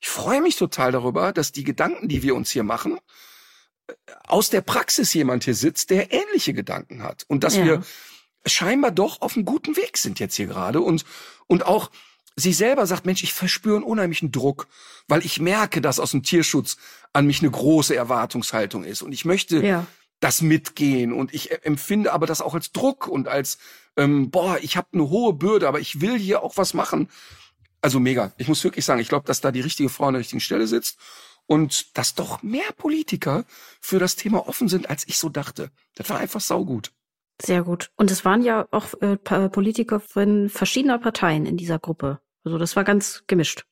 [0.01, 2.99] ich freue mich total darüber, dass die Gedanken, die wir uns hier machen,
[3.87, 3.93] äh,
[4.27, 7.25] aus der Praxis jemand hier sitzt, der ähnliche Gedanken hat.
[7.29, 7.65] Und dass ja.
[7.65, 7.83] wir
[8.45, 11.05] scheinbar doch auf einem guten Weg sind jetzt hier gerade und,
[11.47, 11.91] und auch
[12.35, 14.67] sie selber sagt, Mensch, ich verspüre einen unheimlichen Druck,
[15.07, 16.77] weil ich merke, dass aus dem Tierschutz
[17.13, 19.87] an mich eine große Erwartungshaltung ist und ich möchte ja.
[20.23, 23.59] Das mitgehen und ich empfinde aber das auch als Druck und als
[23.97, 27.09] ähm, boah, ich habe eine hohe Bürde, aber ich will hier auch was machen.
[27.81, 28.33] Also mega.
[28.39, 30.69] Ich muss wirklich sagen, ich glaube, dass da die richtige Frau an der richtigen Stelle
[30.69, 30.99] sitzt
[31.47, 33.45] und dass doch mehr Politiker
[33.81, 35.71] für das Thema offen sind, als ich so dachte.
[35.97, 36.93] Das war einfach saugut.
[37.41, 37.91] Sehr gut.
[37.97, 42.21] Und es waren ja auch äh, Politiker von verschiedener Parteien in dieser Gruppe.
[42.45, 43.65] Also das war ganz gemischt.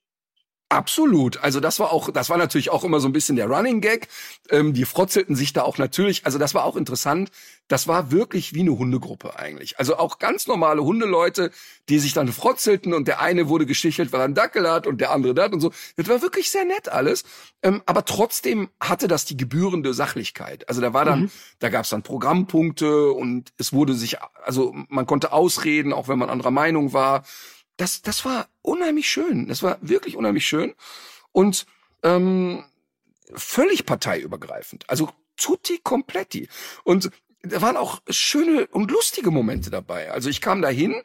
[0.70, 1.42] Absolut.
[1.42, 4.06] Also das war auch, das war natürlich auch immer so ein bisschen der Running Gag.
[4.50, 6.24] Ähm, die frotzelten sich da auch natürlich.
[6.26, 7.32] Also das war auch interessant.
[7.66, 9.80] Das war wirklich wie eine Hundegruppe eigentlich.
[9.80, 11.50] Also auch ganz normale Hundeleute,
[11.88, 15.00] die sich dann frotzelten und der eine wurde geschichelt, weil er einen Dackel hat und
[15.00, 15.72] der andere das und so.
[15.96, 17.24] Das war wirklich sehr nett alles.
[17.64, 20.68] Ähm, aber trotzdem hatte das die gebührende Sachlichkeit.
[20.68, 21.30] Also da war dann, mhm.
[21.58, 26.18] da gab es dann Programmpunkte und es wurde sich, also man konnte ausreden, auch wenn
[26.18, 27.24] man anderer Meinung war
[27.80, 29.48] das, das war unheimlich schön.
[29.48, 30.74] Das war wirklich unheimlich schön.
[31.32, 31.66] Und
[32.02, 32.64] ähm,
[33.34, 34.88] völlig parteiübergreifend.
[34.88, 36.48] Also tutti completi.
[36.84, 37.10] Und
[37.42, 40.10] da waren auch schöne und lustige Momente dabei.
[40.10, 41.02] Also ich kam da hin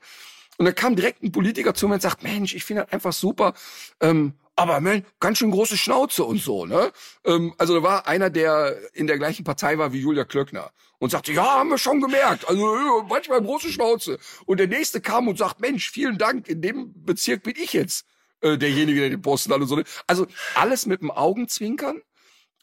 [0.57, 3.13] und da kam direkt ein Politiker zu mir und sagt, Mensch, ich finde das einfach
[3.13, 3.53] super.
[4.01, 6.91] Ähm, aber Mensch, ganz schön große Schnauze und so, ne?
[7.25, 11.09] Ähm, also da war einer, der in der gleichen Partei war wie Julia Klöckner und
[11.09, 14.17] sagte, ja, haben wir schon gemerkt, also äh, manchmal große Schnauze.
[14.45, 18.05] Und der nächste kam und sagt, Mensch, vielen Dank, in dem Bezirk bin ich jetzt
[18.41, 19.81] äh, derjenige, der den Posten hat und so.
[20.07, 22.01] Also alles mit dem Augenzwinkern.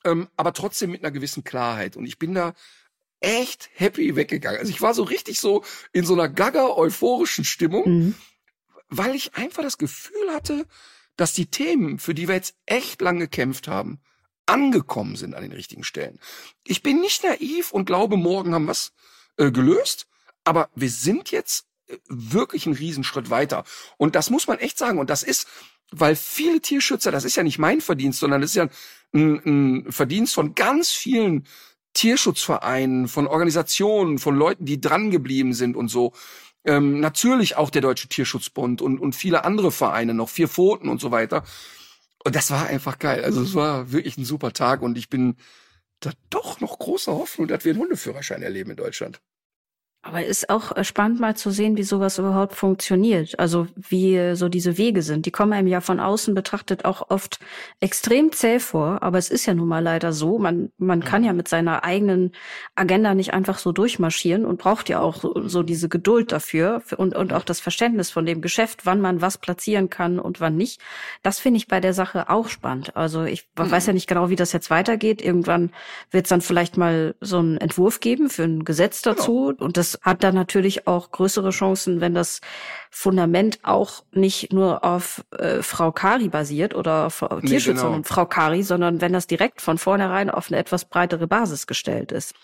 [0.04, 1.96] ähm, aber trotzdem mit einer gewissen Klarheit.
[1.96, 2.54] Und ich bin da
[3.20, 4.58] echt happy weggegangen.
[4.58, 8.14] Also ich war so richtig so in so einer gaga euphorischen Stimmung, mhm.
[8.88, 10.66] weil ich einfach das Gefühl hatte,
[11.22, 14.00] dass die Themen, für die wir jetzt echt lang gekämpft haben,
[14.44, 16.18] angekommen sind an den richtigen Stellen.
[16.66, 18.92] Ich bin nicht naiv und glaube, morgen haben wir es
[19.36, 20.08] äh, gelöst,
[20.42, 23.62] aber wir sind jetzt äh, wirklich einen Riesenschritt weiter.
[23.98, 24.98] Und das muss man echt sagen.
[24.98, 25.46] Und das ist,
[25.92, 28.68] weil viele Tierschützer, das ist ja nicht mein Verdienst, sondern das ist ja
[29.14, 31.46] ein, ein Verdienst von ganz vielen
[31.94, 36.14] Tierschutzvereinen, von Organisationen, von Leuten, die dran geblieben sind und so.
[36.64, 41.00] Ähm, natürlich auch der Deutsche Tierschutzbund und, und viele andere Vereine noch, vier Pfoten und
[41.00, 41.44] so weiter.
[42.24, 43.24] Und das war einfach geil.
[43.24, 45.36] Also es war wirklich ein super Tag und ich bin
[46.00, 49.20] da doch noch großer Hoffnung, dass wir einen Hundeführerschein erleben in Deutschland.
[50.04, 53.38] Aber ist auch äh, spannend mal zu sehen, wie sowas überhaupt funktioniert.
[53.38, 55.26] Also wie äh, so diese Wege sind.
[55.26, 57.38] Die kommen einem ja von außen betrachtet auch oft
[57.78, 59.02] extrem zäh vor.
[59.02, 60.40] Aber es ist ja nun mal leider so.
[60.40, 62.32] Man, man kann ja mit seiner eigenen
[62.74, 67.14] Agenda nicht einfach so durchmarschieren und braucht ja auch so, so diese Geduld dafür und,
[67.14, 70.80] und auch das Verständnis von dem Geschäft, wann man was platzieren kann und wann nicht.
[71.22, 72.96] Das finde ich bei der Sache auch spannend.
[72.96, 73.70] Also ich mhm.
[73.70, 75.22] weiß ja nicht genau, wie das jetzt weitergeht.
[75.22, 75.70] Irgendwann
[76.10, 79.14] wird es dann vielleicht mal so einen Entwurf geben für ein Gesetz genau.
[79.14, 79.46] dazu.
[79.52, 79.64] Genau.
[79.64, 82.40] Und das hat dann natürlich auch größere Chancen, wenn das
[82.90, 87.96] Fundament auch nicht nur auf äh, Frau Kari basiert oder auf nee, Tierschützerin genau.
[87.96, 92.12] und Frau Kari, sondern wenn das direkt von vornherein auf eine etwas breitere Basis gestellt
[92.12, 92.34] ist.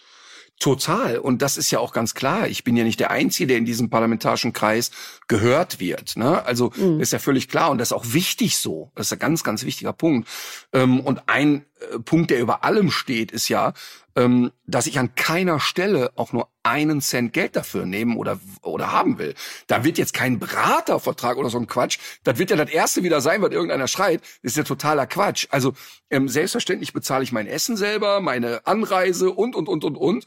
[0.58, 1.18] Total.
[1.18, 2.48] Und das ist ja auch ganz klar.
[2.48, 4.90] Ich bin ja nicht der Einzige, der in diesem parlamentarischen Kreis
[5.28, 6.16] gehört wird.
[6.16, 6.44] Ne?
[6.44, 7.00] Also mhm.
[7.00, 8.90] ist ja völlig klar und das ist auch wichtig so.
[8.96, 10.28] Das ist ein ganz, ganz wichtiger Punkt.
[10.72, 11.67] Ähm, und ein äh,
[12.04, 13.72] Punkt, der über allem steht, ist ja,
[14.16, 18.92] ähm, dass ich an keiner Stelle auch nur einen Cent Geld dafür nehmen oder oder
[18.92, 19.34] haben will.
[19.68, 21.98] Da wird jetzt kein Beratervertrag oder so ein Quatsch.
[22.24, 24.22] Das wird ja das erste wieder sein, was irgendeiner schreit.
[24.42, 25.46] Das ist ja totaler Quatsch.
[25.50, 25.74] Also
[26.10, 30.24] ähm, selbstverständlich bezahle ich mein Essen selber, meine Anreise und und und und und.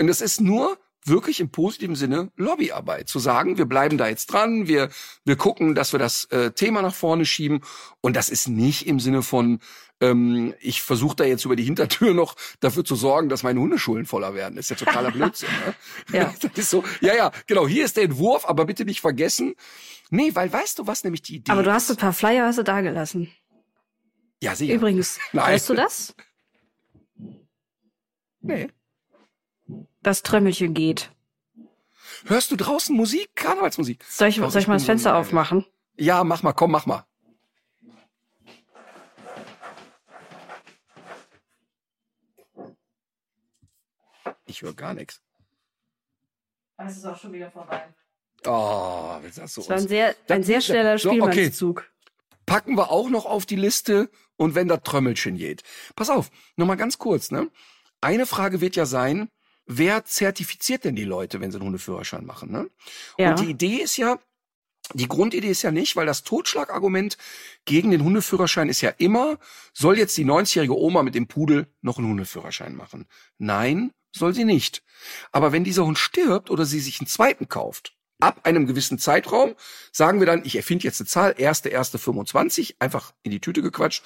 [0.00, 3.08] Und das ist nur wirklich im positiven Sinne Lobbyarbeit.
[3.08, 4.88] Zu sagen, wir bleiben da jetzt dran, wir,
[5.24, 7.60] wir gucken, dass wir das äh, Thema nach vorne schieben.
[8.00, 9.60] Und das ist nicht im Sinne von,
[10.00, 14.06] ähm, ich versuche da jetzt über die Hintertür noch dafür zu sorgen, dass meine Hundeschulen
[14.06, 14.56] voller werden.
[14.56, 15.48] Das ist ja totaler Blödsinn.
[15.66, 16.18] Ne?
[16.18, 16.34] ja.
[16.40, 19.54] Das ist so, ja, ja, genau, hier ist der Entwurf, aber bitte nicht vergessen.
[20.10, 22.58] Nee, weil weißt du, was nämlich die Idee Aber du hast ein paar Flyer hast
[22.58, 23.30] du da gelassen.
[24.42, 24.74] Ja, sicher.
[24.74, 25.52] Übrigens, Nein.
[25.52, 26.14] weißt du das?
[28.40, 28.68] Nee.
[30.02, 31.10] Das Trömmelchen geht.
[32.26, 33.30] Hörst du draußen Musik?
[33.34, 34.04] Karnevalsmusik?
[34.08, 35.64] Soll ich, soll ich mal das Fenster aufmachen?
[35.96, 37.06] Ja, mach mal, komm, mach mal.
[44.46, 45.20] Ich höre gar nichts.
[46.76, 47.84] Es ist auch schon wieder vorbei.
[48.46, 51.78] Oh, hast du das war ein sehr, ein sehr schneller Spielmannszug.
[51.78, 51.88] Okay.
[52.46, 55.62] Packen wir auch noch auf die Liste und wenn da Trömmelchen geht.
[55.96, 57.50] Pass auf, nochmal ganz kurz, ne?
[58.02, 59.30] Eine Frage wird ja sein,
[59.64, 62.68] wer zertifiziert denn die Leute, wenn sie einen Hundeführerschein machen, ne?
[63.16, 63.30] Ja.
[63.30, 64.18] Und die Idee ist ja,
[64.92, 67.16] die Grundidee ist ja nicht, weil das Totschlagargument
[67.64, 69.38] gegen den Hundeführerschein ist ja immer,
[69.72, 73.06] soll jetzt die 90-jährige Oma mit dem Pudel noch einen Hundeführerschein machen?
[73.38, 74.82] Nein, soll sie nicht.
[75.32, 79.54] Aber wenn dieser Hund stirbt oder sie sich einen zweiten kauft, ab einem gewissen Zeitraum,
[79.92, 83.60] sagen wir dann, ich erfinde jetzt eine Zahl, erste, erste 25, einfach in die Tüte
[83.60, 84.02] gequatscht.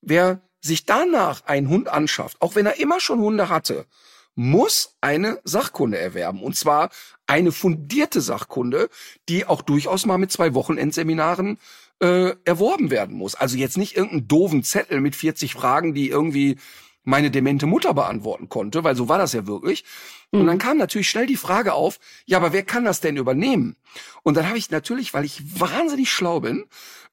[0.00, 3.86] Wer sich danach einen Hund anschafft, auch wenn er immer schon Hunde hatte,
[4.34, 6.42] muss eine Sachkunde erwerben.
[6.42, 6.90] Und zwar
[7.26, 8.88] eine fundierte Sachkunde,
[9.28, 11.58] die auch durchaus mal mit zwei Wochenendseminaren
[12.00, 13.34] äh, erworben werden muss.
[13.34, 16.58] Also jetzt nicht irgendeinen doofen Zettel mit 40 Fragen, die irgendwie
[17.04, 19.84] meine demente Mutter beantworten konnte, weil so war das ja wirklich.
[20.32, 20.40] Mhm.
[20.40, 23.76] Und dann kam natürlich schnell die Frage auf, ja, aber wer kann das denn übernehmen?
[24.22, 26.64] Und dann habe ich natürlich, weil ich wahnsinnig schlau bin,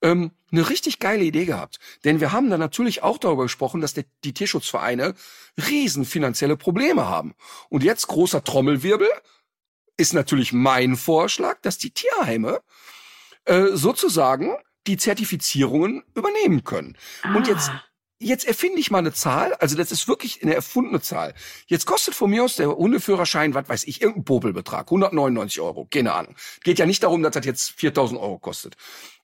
[0.02, 1.80] ähm, eine richtig geile Idee gehabt.
[2.04, 5.14] Denn wir haben dann natürlich auch darüber gesprochen, dass der, die Tierschutzvereine
[5.70, 7.36] riesen finanzielle Probleme haben.
[7.70, 9.08] Und jetzt großer Trommelwirbel
[9.98, 12.62] ist natürlich mein Vorschlag, dass die Tierheime
[13.46, 14.56] äh, sozusagen
[14.88, 16.98] die Zertifizierungen übernehmen können.
[17.22, 17.36] Ah.
[17.36, 17.72] Und jetzt
[18.22, 21.34] jetzt erfinde ich mal eine Zahl, also das ist wirklich eine erfundene Zahl.
[21.68, 26.14] Jetzt kostet von mir aus der Hundeführerschein, was weiß ich, irgendein Popelbetrag, 199 Euro, keine
[26.14, 26.36] Ahnung.
[26.64, 28.78] Geht ja nicht darum, dass das jetzt 4000 Euro kostet.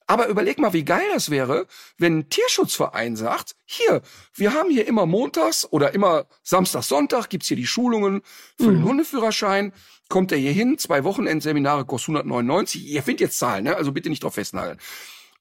[0.07, 4.01] Aber überleg mal, wie geil das wäre, wenn ein Tierschutzverein sagt, hier,
[4.33, 8.21] wir haben hier immer montags oder immer Samstag, Sonntag gibt's hier die Schulungen
[8.57, 8.75] für mhm.
[8.75, 9.73] den Hundeführerschein.
[10.07, 12.87] Kommt er hier hin, zwei Wochenendseminare kostet 199.
[12.87, 13.75] Ihr findet jetzt Zahlen, ne?
[13.75, 14.79] also bitte nicht drauf festnageln.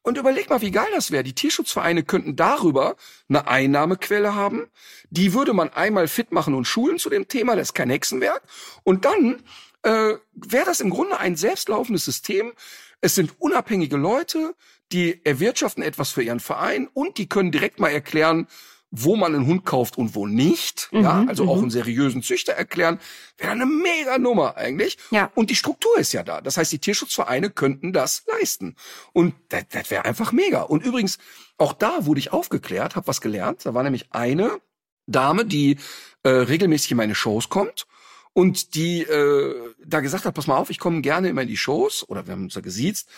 [0.06, 1.24] Und überleg mal, wie geil das wäre.
[1.24, 2.94] Die Tierschutzvereine könnten darüber
[3.28, 4.68] eine Einnahmequelle haben.
[5.10, 7.56] Die würde man einmal fit machen und schulen zu dem Thema.
[7.56, 8.40] Das ist kein Hexenwerk.
[8.84, 9.42] Und dann
[9.82, 12.52] äh, wäre das im Grunde ein selbstlaufendes System.
[13.00, 14.54] Es sind unabhängige Leute,
[14.92, 18.46] die erwirtschaften etwas für ihren Verein und die können direkt mal erklären,
[18.90, 20.88] wo man einen Hund kauft und wo nicht.
[20.92, 21.62] Mhm, ja, also auch mhm.
[21.62, 23.00] einen seriösen Züchter erklären.
[23.36, 24.96] Wäre eine mega Nummer eigentlich.
[25.10, 25.30] Ja.
[25.34, 26.40] Und die Struktur ist ja da.
[26.40, 28.76] Das heißt, die Tierschutzvereine könnten das leisten.
[29.12, 30.62] Und das, das wäre einfach mega.
[30.62, 31.18] Und übrigens,
[31.58, 33.66] auch da wurde ich aufgeklärt, habe was gelernt.
[33.66, 34.60] Da war nämlich eine
[35.06, 35.78] Dame, die
[36.22, 37.86] äh, regelmäßig in meine Shows kommt
[38.32, 41.56] und die äh, da gesagt hat, pass mal auf, ich komme gerne immer in die
[41.56, 43.08] Shows oder wir haben uns ja gesiezt.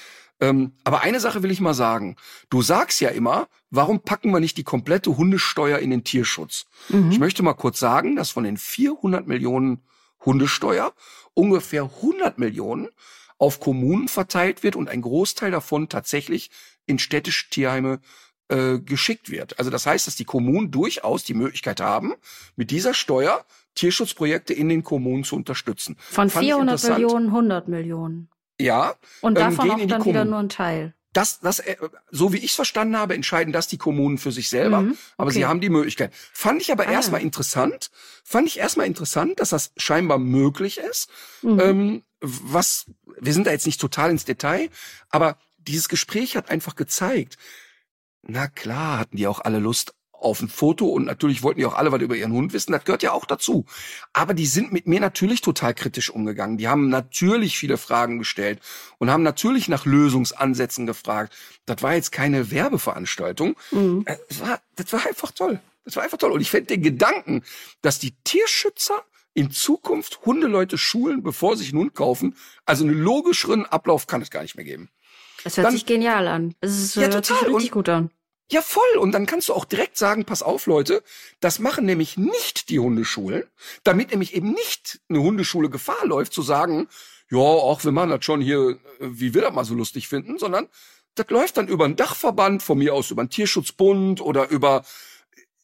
[0.41, 2.17] Ähm, aber eine Sache will ich mal sagen.
[2.49, 6.67] Du sagst ja immer, warum packen wir nicht die komplette Hundesteuer in den Tierschutz?
[6.89, 7.11] Mhm.
[7.11, 9.83] Ich möchte mal kurz sagen, dass von den 400 Millionen
[10.25, 10.93] Hundesteuer
[11.35, 12.89] ungefähr 100 Millionen
[13.39, 16.51] auf Kommunen verteilt wird und ein Großteil davon tatsächlich
[16.87, 18.01] in städtische Tierheime
[18.49, 19.59] äh, geschickt wird.
[19.59, 22.15] Also das heißt, dass die Kommunen durchaus die Möglichkeit haben,
[22.57, 25.97] mit dieser Steuer Tierschutzprojekte in den Kommunen zu unterstützen.
[25.99, 26.99] Von Fand ich 400 interessant.
[26.99, 28.29] Millionen, 100 Millionen.
[28.61, 30.31] Ja, Und ähm, davon gehen auch in die dann wieder Kommunen.
[30.31, 30.95] nur ein Teil.
[31.13, 31.77] Das, das, äh,
[32.11, 34.83] so wie ich es verstanden habe, entscheiden das die Kommunen für sich selber.
[34.83, 35.49] Mhm, Aber sie okay.
[35.49, 36.13] haben die Möglichkeit.
[36.33, 37.25] Fand ich aber Ah, erstmal ja.
[37.25, 37.91] interessant.
[38.25, 41.09] Fand ich erstmal interessant, dass das scheinbar möglich ist.
[41.43, 41.61] Mhm.
[41.61, 42.87] Ähm, was,
[43.21, 44.69] wir sind da jetzt nicht total ins Detail,
[45.09, 47.39] aber dieses Gespräch hat einfach gezeigt,
[48.23, 51.75] na klar hatten die auch alle Lust auf ein Foto und natürlich wollten die auch
[51.75, 53.65] alle was über ihren Hund wissen, das gehört ja auch dazu.
[54.13, 56.59] Aber die sind mit mir natürlich total kritisch umgegangen.
[56.59, 58.61] Die haben natürlich viele Fragen gestellt
[58.99, 61.35] und haben natürlich nach Lösungsansätzen gefragt.
[61.67, 63.57] Das war jetzt keine Werbeveranstaltung.
[63.71, 64.03] Mhm.
[64.07, 65.61] Äh, Das war, das war einfach toll.
[65.85, 66.33] Das war einfach toll.
[66.33, 67.43] Und ich fände den Gedanken,
[67.81, 69.03] dass die Tierschützer
[69.35, 72.35] in Zukunft Hundeleute schulen, bevor sie sich einen Hund kaufen,
[72.67, 74.91] also einen logischeren Ablauf kann es gar nicht mehr geben.
[75.45, 76.55] Das hört Dann- sich genial an.
[76.61, 77.55] Es ist, Ja, hört sich total.
[77.55, 78.11] richtig Und- gut an.
[78.51, 78.97] Ja, voll.
[78.99, 81.03] Und dann kannst du auch direkt sagen, pass auf, Leute,
[81.41, 83.45] das machen nämlich nicht die Hundeschulen,
[83.85, 86.89] damit nämlich eben nicht eine Hundeschule Gefahr läuft, zu sagen,
[87.31, 90.39] ja, auch wir machen das schon hier, äh, wie wir das mal so lustig finden,
[90.39, 90.69] sondern
[91.15, 94.85] das läuft dann über einen Dachverband, von mir aus über einen Tierschutzbund oder über,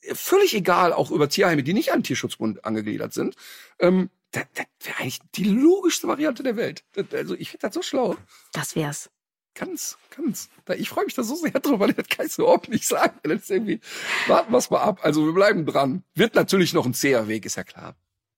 [0.02, 3.34] äh, völlig egal, auch über Tierheime, die nicht an den Tierschutzbund angegliedert sind.
[3.78, 6.84] Ähm, das, das wäre eigentlich die logischste Variante der Welt.
[6.92, 8.16] Das, also ich finde das so schlau.
[8.52, 9.08] Das wär's.
[9.54, 10.48] Ganz, ganz.
[10.76, 13.18] Ich freue mich da so sehr drüber, das kann ich so oft nicht sagen.
[13.22, 13.80] Ist irgendwie,
[14.26, 15.00] warten wir es mal ab.
[15.02, 16.02] Also wir bleiben dran.
[16.14, 17.94] Wird natürlich noch ein zäher Weg, ist ja klar.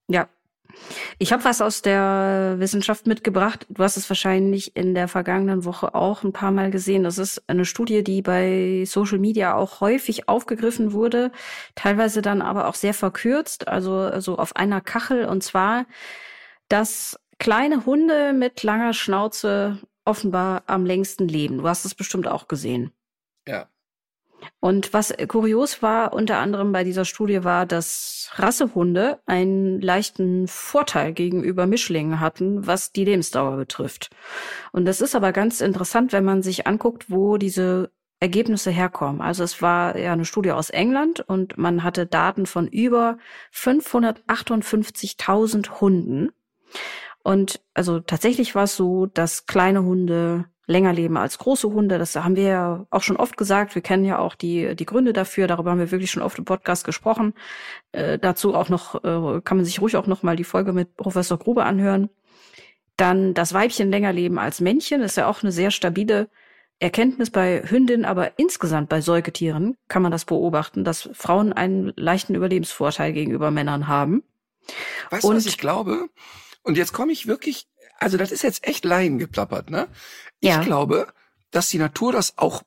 [0.09, 0.29] Ja.
[1.19, 3.67] Ich habe was aus der Wissenschaft mitgebracht.
[3.71, 7.05] Du hast es wahrscheinlich in der vergangenen Woche auch ein paar Mal gesehen.
[7.05, 11.33] Das ist eine Studie, die bei Social Media auch häufig aufgegriffen wurde,
[11.77, 15.25] teilweise dann aber auch sehr verkürzt, also, also auf einer Kachel.
[15.25, 15.87] Und zwar,
[16.69, 21.59] dass kleine Hunde mit langer Schnauze offenbar am längsten leben.
[21.59, 22.93] Du hast es bestimmt auch gesehen.
[23.47, 23.69] Ja.
[24.61, 31.13] Und was kurios war, unter anderem bei dieser Studie, war, dass Rassehunde einen leichten Vorteil
[31.13, 34.11] gegenüber Mischlingen hatten, was die Lebensdauer betrifft.
[34.73, 39.21] Und das ist aber ganz interessant, wenn man sich anguckt, wo diese Ergebnisse herkommen.
[39.21, 43.19] Also es war ja eine Studie aus England und man hatte Daten von über
[43.53, 46.31] 558.000 Hunden.
[47.27, 51.99] Und also tatsächlich war es so, dass kleine Hunde länger leben als große Hunde.
[51.99, 53.75] Das haben wir ja auch schon oft gesagt.
[53.75, 55.49] Wir kennen ja auch die, die Gründe dafür.
[55.49, 57.35] Darüber haben wir wirklich schon oft im Podcast gesprochen.
[57.91, 60.97] Äh, dazu auch noch, äh, kann man sich ruhig auch noch mal die Folge mit
[60.97, 62.11] Professor Grube anhören.
[62.97, 65.01] Dann das Weibchen länger leben als Männchen.
[65.01, 66.29] Das ist ja auch eine sehr stabile
[66.79, 72.37] Erkenntnis bei Hündinnen, aber insgesamt bei Säugetieren kann man das beobachten, dass Frauen einen leichten
[72.37, 74.23] Überlebensvorteil gegenüber Männern haben.
[75.11, 76.09] Weißt du, was ich glaube?
[76.67, 79.87] Und jetzt komme ich wirklich, also das ist jetzt echt Laien geplappert, ne?
[80.41, 80.63] Ich Ja.
[80.63, 81.07] glaube,
[81.53, 82.63] dass die Natur das auch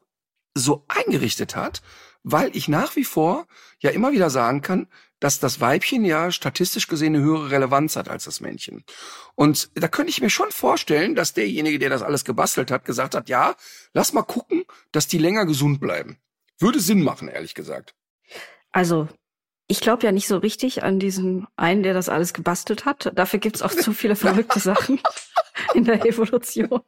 [0.55, 1.81] so eingerichtet hat,
[2.23, 3.45] weil ich nach wie vor
[3.79, 4.87] ja immer wieder sagen kann,
[5.19, 8.85] dass das Weibchen ja statistisch gesehen eine höhere Relevanz hat als das Männchen.
[9.35, 13.15] Und da könnte ich mir schon vorstellen, dass derjenige, der das alles gebastelt hat, gesagt
[13.15, 13.55] hat, ja,
[13.93, 16.17] lass mal gucken, dass die länger gesund bleiben.
[16.57, 17.95] Würde Sinn machen, ehrlich gesagt.
[18.71, 19.09] Also,
[19.71, 23.11] ich glaube ja nicht so richtig an diesen einen, der das alles gebastelt hat.
[23.13, 24.99] Dafür gibt's auch zu viele verrückte Sachen
[25.75, 26.81] in der Evolution,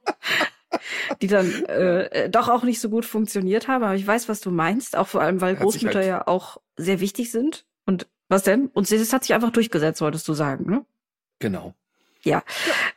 [1.22, 3.84] die dann äh, doch auch nicht so gut funktioniert haben.
[3.84, 6.58] Aber ich weiß, was du meinst, auch vor allem, weil Hat Großmütter halt- ja auch
[6.76, 7.66] sehr wichtig sind.
[7.86, 8.68] Und was denn?
[8.74, 10.84] Und das hat sich einfach durchgesetzt, wolltest du sagen, ne?
[11.38, 11.76] Genau.
[12.24, 12.44] Ja.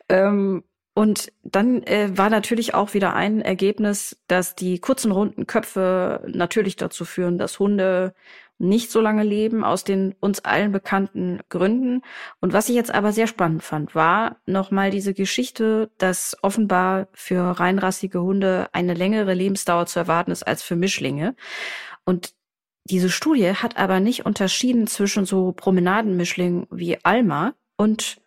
[0.09, 0.63] Ähm,
[0.95, 6.75] und dann äh, war natürlich auch wieder ein Ergebnis, dass die kurzen runden Köpfe natürlich
[6.75, 8.15] dazu führen, dass Hunde
[8.57, 12.01] nicht so lange leben, aus den uns allen bekannten Gründen.
[12.39, 17.59] Und was ich jetzt aber sehr spannend fand, war nochmal diese Geschichte, dass offenbar für
[17.59, 21.35] reinrassige Hunde eine längere Lebensdauer zu erwarten ist als für Mischlinge.
[22.05, 22.33] Und
[22.85, 28.21] diese Studie hat aber nicht unterschieden zwischen so Promenadenmischlingen wie Alma und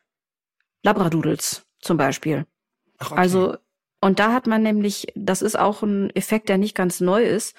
[0.82, 2.44] Labradoodles zum Beispiel.
[2.98, 3.20] Ach, okay.
[3.20, 3.56] Also,
[4.00, 7.56] und da hat man nämlich, das ist auch ein Effekt, der nicht ganz neu ist.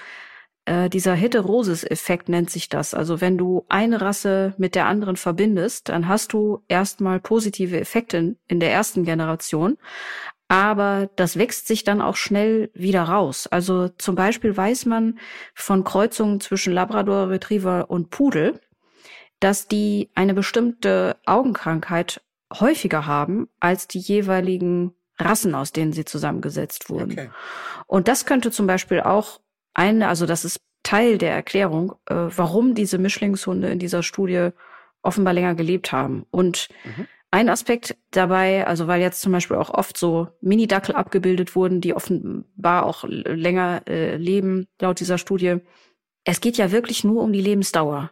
[0.70, 2.94] Äh, dieser Heterosis-Effekt nennt sich das.
[2.94, 8.18] Also wenn du eine Rasse mit der anderen verbindest, dann hast du erstmal positive Effekte
[8.18, 9.80] in, in der ersten Generation.
[10.48, 13.48] Aber das wächst sich dann auch schnell wieder raus.
[13.48, 15.18] Also zum Beispiel weiß man
[15.56, 18.62] von Kreuzungen zwischen Labrador Retriever und Pudel,
[19.40, 22.22] dass die eine bestimmte Augenkrankheit
[22.54, 27.14] häufiger haben als die jeweiligen Rassen, aus denen sie zusammengesetzt wurden.
[27.14, 27.30] Okay.
[27.88, 29.40] Und das könnte zum Beispiel auch
[29.74, 34.50] eine, also das ist Teil der Erklärung, äh, warum diese Mischlingshunde in dieser Studie
[35.02, 36.26] offenbar länger gelebt haben.
[36.32, 37.08] Und Mhm.
[37.32, 41.94] ein Aspekt dabei, also weil jetzt zum Beispiel auch oft so Mini-Dackel abgebildet wurden, die
[41.94, 45.58] offenbar auch länger äh, leben, laut dieser Studie.
[46.24, 48.12] Es geht ja wirklich nur um die Lebensdauer.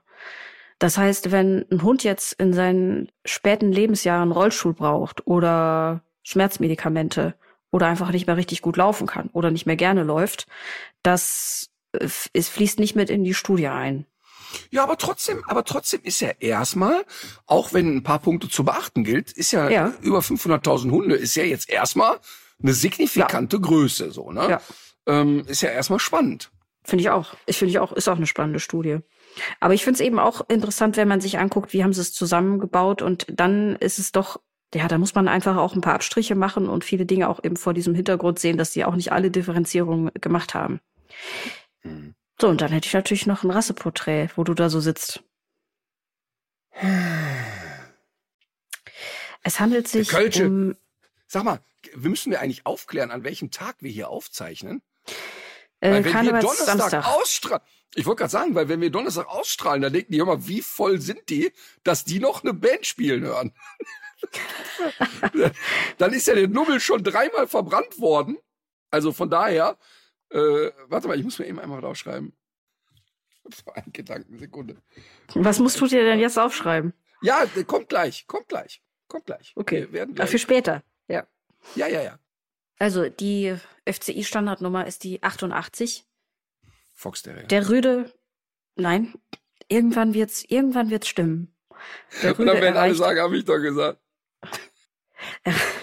[0.79, 7.33] Das heißt, wenn ein Hund jetzt in seinen späten Lebensjahren Rollstuhl braucht oder Schmerzmedikamente
[7.71, 10.47] oder einfach nicht mehr richtig gut laufen kann oder nicht mehr gerne läuft,
[11.03, 14.05] das äh, es fließt nicht mit in die Studie ein.
[14.69, 17.03] Ja, aber trotzdem, aber trotzdem ist ja erstmal,
[17.45, 19.93] auch wenn ein paar Punkte zu beachten gilt, ist ja, Ja.
[20.01, 22.17] über 500.000 Hunde, ist ja jetzt erstmal
[22.61, 24.49] eine signifikante Größe, so, ne?
[24.49, 24.61] Ja.
[25.05, 26.49] Ähm, ist ja erstmal spannend.
[26.83, 27.35] Finde ich auch.
[27.45, 28.99] Ich finde ich auch, ist auch eine spannende Studie.
[29.59, 32.13] Aber ich finde es eben auch interessant, wenn man sich anguckt, wie haben sie es
[32.13, 34.39] zusammengebaut und dann ist es doch,
[34.73, 37.55] ja, da muss man einfach auch ein paar Abstriche machen und viele Dinge auch eben
[37.55, 40.81] vor diesem Hintergrund sehen, dass sie auch nicht alle Differenzierungen gemacht haben.
[41.81, 42.15] Hm.
[42.39, 45.23] So, und dann hätte ich natürlich noch ein Rasseporträt, wo du da so sitzt.
[49.41, 50.47] Es handelt sich Kölsche.
[50.47, 50.75] um,
[51.27, 51.59] Sag mal,
[51.95, 54.81] wir müssen wir eigentlich aufklären, an welchem Tag wir hier aufzeichnen?
[55.79, 57.07] äh, Weil wenn wir Donnerstag Samstag.
[57.07, 57.63] ausstrahlen,
[57.95, 60.99] ich wollte gerade sagen, weil wenn wir Donnerstag ausstrahlen, dann denken die immer, wie voll
[61.01, 61.51] sind die,
[61.83, 63.53] dass die noch eine Band spielen hören.
[65.97, 68.37] dann ist ja der Nubbel schon dreimal verbrannt worden.
[68.89, 69.77] Also von daher,
[70.29, 72.33] äh, warte mal, ich muss mir eben einmal draufschreiben.
[73.43, 74.81] So ein Gedanken, Sekunde.
[75.35, 76.93] Was musst du dir denn jetzt aufschreiben?
[77.21, 79.53] Ja, der kommt gleich, kommt gleich, kommt gleich.
[79.55, 79.83] Okay.
[79.83, 80.29] Wir werden Ach, gleich.
[80.29, 80.83] für später.
[81.07, 81.25] Ja.
[81.75, 82.19] Ja, ja, ja.
[82.79, 83.55] Also die
[83.85, 86.05] FCI-Standardnummer ist die 88.
[86.93, 87.43] Fox Terrier.
[87.43, 88.13] Der Rüde,
[88.75, 89.13] nein,
[89.67, 91.55] irgendwann wird's, irgendwann wird's stimmen.
[92.21, 93.99] Der Und Rüde dann werden alle sagen, habe ich doch gesagt.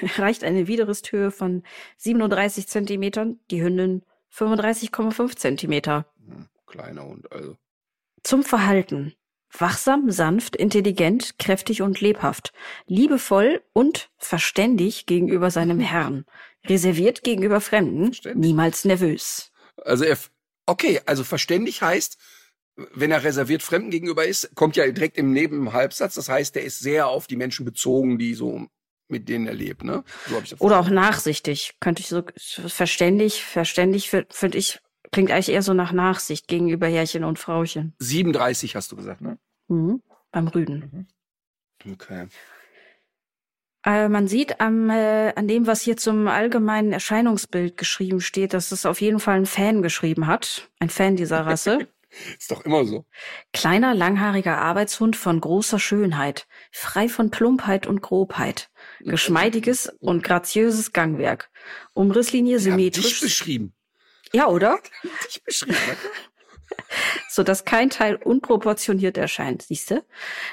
[0.01, 1.63] Erreicht eine Widerristhöhe von
[1.99, 6.07] 37 Zentimetern, die Hündin 35,5 Zentimeter.
[6.27, 7.57] Hm, kleiner Hund, also.
[8.23, 9.15] Zum Verhalten.
[9.57, 12.53] Wachsam, sanft, intelligent, kräftig und lebhaft.
[12.87, 16.25] Liebevoll und verständig gegenüber seinem Herrn.
[16.67, 18.41] Reserviert gegenüber Fremden, Verständig.
[18.47, 19.53] niemals nervös.
[19.77, 20.19] Also er,
[20.67, 22.19] okay, also verständig heißt,
[22.77, 26.15] wenn er reserviert Fremden gegenüber ist, kommt ja direkt im Nebenhalbsatz.
[26.15, 28.67] Das heißt, er ist sehr auf die Menschen bezogen, die so
[29.09, 30.03] mit denen er lebt, ne?
[30.29, 31.75] So hab ich das Oder auch nachsichtig.
[31.81, 34.81] Könnte ich so verständig, verständig finde ich,
[35.13, 37.95] klingt eigentlich eher so nach Nachsicht gegenüber Herrchen und Frauchen.
[37.99, 39.39] 37 hast du gesagt, ne?
[39.69, 40.03] Mhm.
[40.33, 41.07] Beim Rüden.
[41.89, 42.29] Okay.
[43.85, 48.73] Äh, man sieht am, äh, an dem, was hier zum allgemeinen Erscheinungsbild geschrieben steht, dass
[48.73, 50.71] es auf jeden Fall ein Fan geschrieben hat.
[50.81, 51.87] Ein Fan dieser Rasse.
[52.39, 53.05] Ist doch immer so.
[53.53, 61.51] Kleiner, langhaariger Arbeitshund von großer Schönheit, frei von Plumpheit und Grobheit, geschmeidiges und graziöses Gangwerk,
[61.93, 63.21] Umrisslinie Ja, dich symmetrisch.
[63.21, 63.75] beschrieben.
[64.33, 64.79] Ja, oder?
[65.27, 65.77] Dich beschrieben.
[67.29, 70.05] so dass kein Teil unproportioniert erscheint, siehste?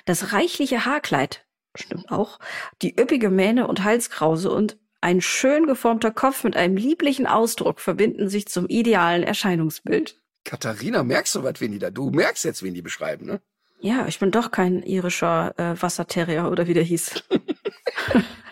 [0.05, 1.45] Das reichliche Haarkleid,
[1.75, 2.39] stimmt auch,
[2.81, 8.29] die üppige Mähne und Halskrause und ein schön geformter Kopf mit einem lieblichen Ausdruck verbinden
[8.29, 10.21] sich zum idealen Erscheinungsbild.
[10.43, 11.89] Katharina, merkst du was, wen die da?
[11.91, 13.41] Du merkst jetzt, wen die beschreiben, ne?
[13.79, 17.23] Ja, ich bin doch kein irischer äh, Wasserterrier oder wie der hieß.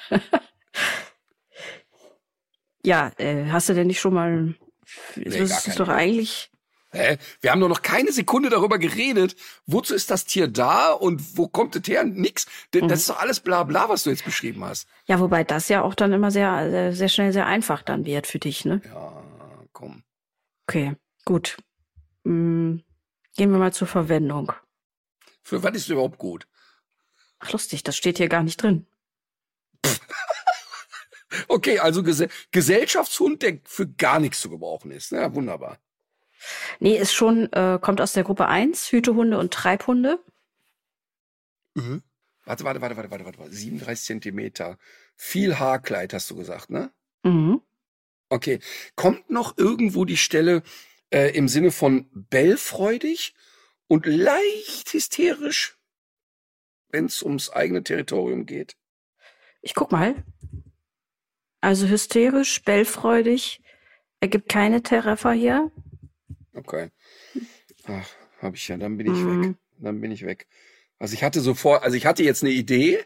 [2.83, 4.55] ja, äh, hast du denn nicht schon mal?
[5.15, 5.77] Müsstest du keine.
[5.77, 6.49] doch eigentlich.
[6.91, 7.17] Hä?
[7.41, 9.35] Wir haben doch noch keine Sekunde darüber geredet.
[9.67, 12.03] Wozu ist das Tier da und wo kommt es her?
[12.03, 12.47] Nix.
[12.71, 14.87] Das ist doch alles bla bla, was du jetzt beschrieben hast.
[15.05, 18.25] Ja, wobei das ja auch dann immer sehr, äh, sehr schnell sehr einfach dann wird
[18.25, 18.81] für dich, ne?
[18.85, 19.23] Ja,
[19.71, 20.01] komm.
[20.67, 21.57] Okay, gut.
[22.29, 22.83] Hm,
[23.35, 24.51] gehen wir mal zur Verwendung.
[25.41, 26.47] Für was ist überhaupt gut?
[27.39, 28.85] Ach, lustig, das steht hier gar nicht drin.
[31.47, 35.11] Okay, also Gese Gesellschaftshund, der für gar nichts zu gebrauchen ist.
[35.11, 35.77] Ja, wunderbar.
[36.79, 40.19] Nee, ist schon, äh, kommt aus der Gruppe 1, Hütehunde und Treibhunde.
[41.75, 42.01] Mhm.
[42.45, 43.39] Warte, warte, warte, warte, warte, warte.
[43.39, 43.53] warte.
[43.53, 44.77] 37 Zentimeter.
[45.15, 46.91] Viel Haarkleid, hast du gesagt, ne?
[47.23, 47.61] Mhm.
[48.29, 48.59] Okay.
[48.95, 50.63] Kommt noch irgendwo die Stelle
[51.11, 53.33] äh, im Sinne von bellfreudig
[53.87, 55.77] und leicht hysterisch,
[56.89, 58.75] wenn es ums eigene Territorium geht?
[59.61, 60.23] Ich guck mal.
[61.61, 63.61] Also hysterisch, bellfreudig,
[64.21, 65.71] ergibt keine Terraffer hier.
[66.53, 66.89] Okay.
[67.85, 68.09] Ach,
[68.41, 69.43] habe ich ja, dann bin ich mhm.
[69.43, 69.55] weg.
[69.79, 70.47] Dann bin ich weg.
[70.99, 72.99] Also ich hatte sofort, also ich hatte jetzt eine Idee,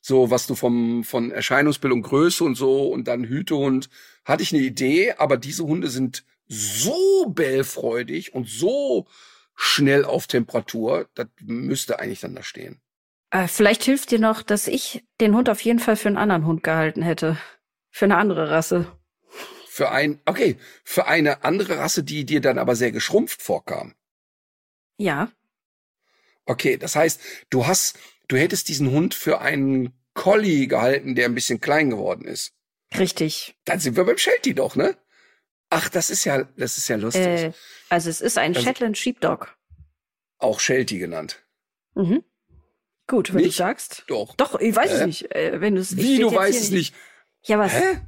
[0.00, 3.88] so was du vom von Erscheinungsbild und Größe und so und dann Hütehund
[4.24, 9.06] hatte ich eine Idee, aber diese Hunde sind so bellfreudig und so
[9.54, 12.80] schnell auf Temperatur, das müsste eigentlich dann da stehen.
[13.30, 16.46] Äh, vielleicht hilft dir noch, dass ich den Hund auf jeden Fall für einen anderen
[16.46, 17.38] Hund gehalten hätte.
[17.90, 18.90] Für eine andere Rasse.
[19.68, 23.94] Für ein, okay, für eine andere Rasse, die dir dann aber sehr geschrumpft vorkam.
[24.98, 25.30] Ja.
[26.46, 27.20] Okay, das heißt,
[27.50, 27.96] du hast,
[28.26, 32.54] du hättest diesen Hund für einen Collie gehalten, der ein bisschen klein geworden ist.
[32.98, 33.54] Richtig.
[33.64, 34.96] Dann sind wir beim Sheltie doch, ne?
[35.70, 37.22] Ach, das ist ja, das ist ja lustig.
[37.22, 37.52] Äh,
[37.88, 39.56] also es ist ein also, Shetland Sheepdog.
[40.38, 41.44] Auch Sheltie genannt.
[41.94, 42.24] Mhm.
[43.06, 43.58] Gut, wenn nicht?
[43.58, 44.04] du sagst.
[44.08, 44.34] Doch.
[44.34, 44.94] Doch, ich weiß äh?
[44.94, 45.34] es nicht.
[45.34, 46.94] Äh, wenn du's, Wie, du weißt es nicht.
[47.42, 47.72] Ja, was?
[47.72, 48.00] Hä?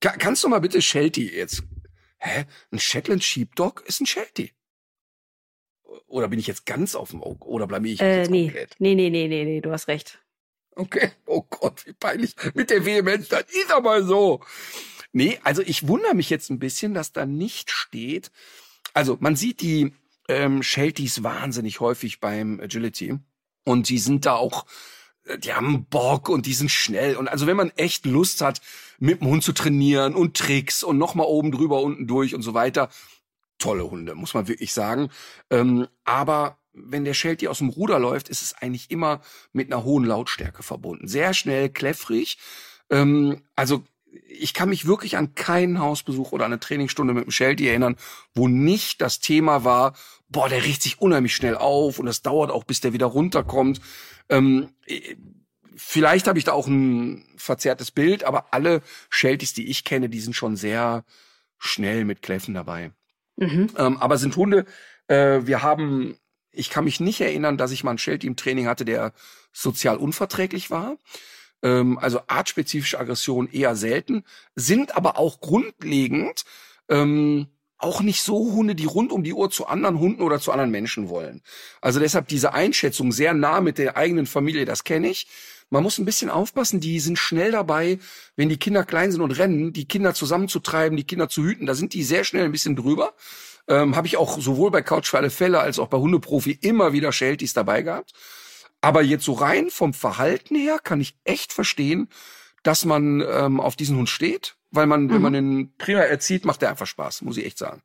[0.00, 1.62] Ka kannst du mal bitte Sheltie jetzt?
[2.18, 2.44] Hä?
[2.70, 4.52] Ein Shetland Sheepdog ist ein Sheltie.
[6.06, 7.46] Oder bin ich jetzt ganz auf dem Auge?
[7.46, 8.44] Oder blamier ich mich äh, jetzt nee.
[8.44, 8.76] komplett?
[8.78, 10.20] Nee, nee, nee, nee, nee, du hast recht.
[10.74, 11.10] Okay.
[11.26, 12.34] Oh Gott, wie peinlich.
[12.54, 14.40] Mit der Vehemenz, das ist aber so.
[15.12, 18.30] Nee, also ich wundere mich jetzt ein bisschen, dass da nicht steht.
[18.94, 19.92] Also man sieht die
[20.28, 23.18] ähm, Shelties wahnsinnig häufig beim Agility.
[23.64, 24.66] Und die sind da auch,
[25.24, 27.16] äh, die haben Bock und die sind schnell.
[27.16, 28.60] Und also wenn man echt Lust hat,
[28.98, 32.54] mit dem Hund zu trainieren und Tricks und nochmal oben drüber, unten durch und so
[32.54, 32.88] weiter,
[33.58, 35.10] tolle Hunde, muss man wirklich sagen.
[35.50, 39.20] Ähm, aber wenn der Sheltie aus dem Ruder läuft, ist es eigentlich immer
[39.52, 41.06] mit einer hohen Lautstärke verbunden.
[41.06, 42.38] Sehr schnell, kläffrig.
[42.90, 43.84] Ähm, also
[44.28, 47.96] ich kann mich wirklich an keinen Hausbesuch oder eine Trainingsstunde mit dem Sheltie erinnern,
[48.34, 49.94] wo nicht das Thema war,
[50.28, 53.80] boah, der riecht sich unheimlich schnell auf und das dauert auch, bis der wieder runterkommt.
[54.28, 54.70] Ähm,
[55.76, 60.20] vielleicht habe ich da auch ein verzerrtes Bild, aber alle Shelties, die ich kenne, die
[60.20, 61.04] sind schon sehr
[61.58, 62.92] schnell mit Kläffen dabei.
[63.36, 63.70] Mhm.
[63.76, 64.66] Ähm, aber sind Hunde,
[65.06, 66.16] äh, wir haben,
[66.50, 69.12] ich kann mich nicht erinnern, dass ich mal einen Sheltie im Training hatte, der
[69.52, 70.96] sozial unverträglich war
[71.62, 76.44] ähm, also artspezifische Aggression eher selten, sind aber auch grundlegend
[76.88, 77.48] ähm,
[77.78, 80.70] auch nicht so Hunde, die rund um die Uhr zu anderen Hunden oder zu anderen
[80.70, 81.42] Menschen wollen.
[81.80, 85.26] Also deshalb diese Einschätzung sehr nah mit der eigenen Familie, das kenne ich.
[85.68, 87.98] Man muss ein bisschen aufpassen, die sind schnell dabei,
[88.36, 91.74] wenn die Kinder klein sind und rennen, die Kinder zusammenzutreiben, die Kinder zu hüten, da
[91.74, 93.14] sind die sehr schnell ein bisschen drüber.
[93.68, 96.92] Ähm, Habe ich auch sowohl bei Couch für alle Fälle als auch bei Hundeprofi immer
[96.92, 98.12] wieder Shelties dabei gehabt.
[98.82, 102.08] Aber jetzt so rein vom Verhalten her kann ich echt verstehen,
[102.62, 105.10] dass man ähm, auf diesen Hund steht, weil man, mhm.
[105.10, 107.82] wenn man den prima erzieht, macht der einfach Spaß, muss ich echt sagen.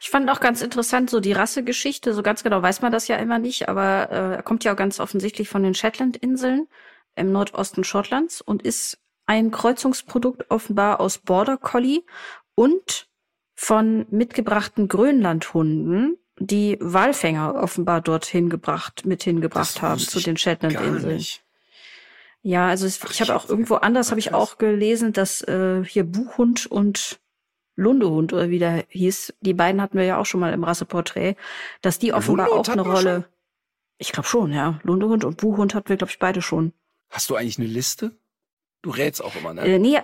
[0.00, 2.14] Ich fand auch ganz interessant so die Rassegeschichte.
[2.14, 4.76] So ganz genau weiß man das ja immer nicht, aber äh, er kommt ja auch
[4.76, 6.68] ganz offensichtlich von den Shetland-Inseln
[7.16, 12.02] im Nordosten Schottlands und ist ein Kreuzungsprodukt offenbar aus Border Collie
[12.54, 13.08] und
[13.54, 21.24] von mitgebrachten Grönlandhunden, die Walfänger offenbar dorthin gebracht, mit hingebracht haben zu den Shetlandinseln.
[22.42, 26.04] Ja, also es, ich habe auch irgendwo anders habe ich auch gelesen, dass äh, hier
[26.04, 27.18] Buchhund und
[27.74, 31.34] Lundehund oder wie der hieß, die beiden hatten wir ja auch schon mal im Rasseporträt,
[31.82, 33.14] dass die offenbar Lundehund auch eine Rolle.
[33.14, 33.24] Schon?
[33.98, 34.78] Ich glaube schon, ja.
[34.82, 36.72] Lundehund und Buchhund hatten wir glaube ich beide schon.
[37.10, 38.12] Hast du eigentlich eine Liste?
[38.82, 39.62] Du rätst auch immer, ne?
[39.62, 39.98] Äh, nee,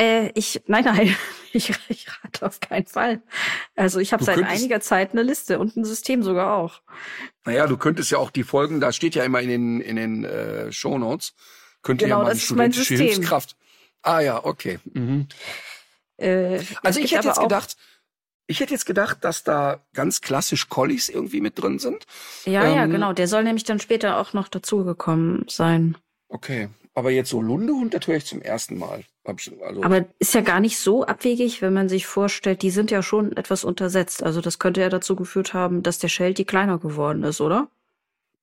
[0.00, 1.16] äh, ich, nein, nein,
[1.54, 3.22] ich, ich rate auf keinen Fall.
[3.76, 6.80] Also ich habe seit einiger Zeit eine Liste und ein System sogar auch.
[7.44, 10.24] Naja, du könntest ja auch die Folgen, da steht ja immer in den, in den
[10.24, 11.34] äh, Shownotes,
[11.82, 13.56] könnte genau, ja mal die studentische Hilfskraft.
[14.02, 14.78] Ah ja, okay.
[14.94, 15.28] Mhm.
[16.16, 17.76] Äh, also ich hätte jetzt gedacht,
[18.46, 22.06] ich hätte jetzt gedacht, dass da ganz klassisch Collies irgendwie mit drin sind.
[22.44, 23.12] Ja, ähm, ja, genau.
[23.12, 25.96] Der soll nämlich dann später auch noch dazugekommen sein.
[26.28, 26.68] Okay.
[26.94, 29.04] Aber jetzt so Lundehund, das höre ich zum ersten Mal.
[29.24, 33.02] Also Aber ist ja gar nicht so abwegig, wenn man sich vorstellt, die sind ja
[33.02, 34.22] schon etwas untersetzt.
[34.22, 37.68] Also das könnte ja dazu geführt haben, dass der Sheltie kleiner geworden ist, oder?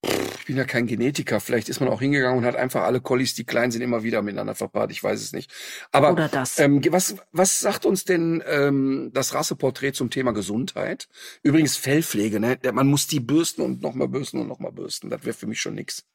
[0.02, 1.40] Ich bin ja kein Genetiker.
[1.40, 4.22] Vielleicht ist man auch hingegangen und hat einfach alle Collies, die klein sind, immer wieder
[4.22, 4.92] miteinander verpaart.
[4.92, 5.52] Ich weiß es nicht.
[5.92, 6.58] Aber Oder das.
[6.58, 11.08] Ähm, was, was sagt uns denn ähm, das Rasseporträt zum Thema Gesundheit?
[11.44, 12.40] Übrigens Fellpflege.
[12.40, 12.58] Ne?
[12.72, 15.10] Man muss die bürsten und nochmal bürsten und nochmal bürsten.
[15.10, 16.06] Das wäre für mich schon nix.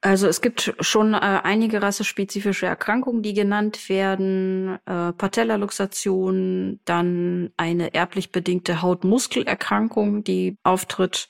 [0.00, 4.78] Also es gibt schon äh, einige rassespezifische Erkrankungen, die genannt werden.
[4.86, 11.28] Äh, Patellaluxation, dann eine erblich bedingte Hautmuskelerkrankung, die auftritt,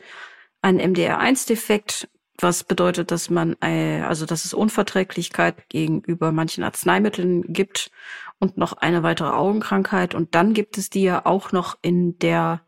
[0.66, 2.08] ein MDR1-Defekt,
[2.38, 7.92] was bedeutet, dass man, äh, also dass es Unverträglichkeit gegenüber manchen Arzneimitteln gibt
[8.40, 10.16] und noch eine weitere Augenkrankheit.
[10.16, 12.62] Und dann gibt es die ja auch noch in der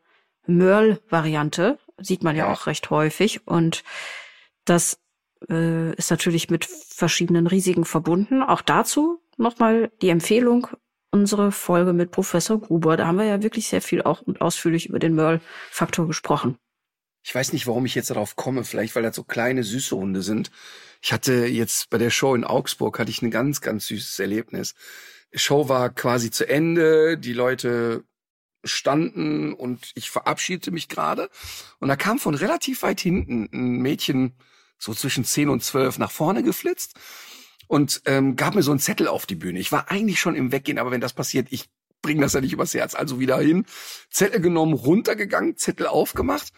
[0.46, 3.46] Merl-Variante, sieht man ja, auch recht häufig.
[3.48, 3.82] Und
[4.64, 5.00] das
[5.50, 8.44] äh, ist natürlich mit verschiedenen Risiken verbunden.
[8.44, 10.68] Auch dazu nochmal die Empfehlung,
[11.10, 12.96] unsere Folge mit Professor Gruber.
[12.96, 16.58] Da haben wir ja wirklich sehr viel auch und ausführlich über den Merl-Faktor gesprochen.
[17.22, 20.22] Ich weiß nicht, warum ich jetzt darauf komme, vielleicht weil das so kleine, süße Hunde
[20.22, 20.50] sind.
[21.02, 24.74] Ich hatte jetzt bei der Show in Augsburg hatte ich ein ganz, ganz süßes Erlebnis.
[25.32, 28.04] Die Show war quasi zu Ende, die Leute
[28.64, 31.30] standen und ich verabschiedete mich gerade.
[31.78, 34.34] Und da kam von relativ weit hinten ein Mädchen,
[34.78, 36.94] so zwischen zehn und zwölf, nach vorne geflitzt
[37.68, 39.60] und ähm, gab mir so einen Zettel auf die Bühne.
[39.60, 41.66] Ich war eigentlich schon im Weggehen, aber wenn das passiert, ich
[42.02, 42.94] bringe das ja nicht übers Herz.
[42.94, 43.66] Also wieder hin,
[44.10, 46.52] Zettel genommen, runtergegangen, Zettel aufgemacht.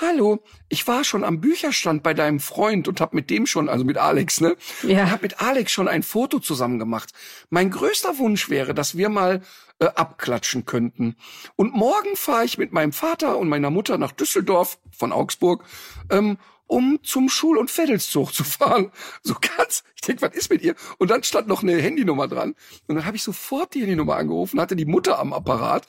[0.00, 3.84] Hallo, ich war schon am Bücherstand bei deinem Freund und hab mit dem schon, also
[3.84, 4.56] mit Alex, ne?
[4.82, 5.08] Ja.
[5.08, 7.12] Hab mit Alex schon ein Foto zusammen gemacht.
[7.48, 9.40] Mein größter Wunsch wäre, dass wir mal
[9.78, 11.14] äh, abklatschen könnten.
[11.54, 15.62] Und morgen fahre ich mit meinem Vater und meiner Mutter nach Düsseldorf von Augsburg,
[16.10, 18.90] ähm, um zum Schul- und Vedelszug zu fahren.
[19.22, 20.74] So ganz, ich denk, was ist mit ihr?
[20.98, 22.56] Und dann stand noch eine Handynummer dran.
[22.88, 25.86] Und dann habe ich sofort die Handynummer angerufen, hatte die Mutter am Apparat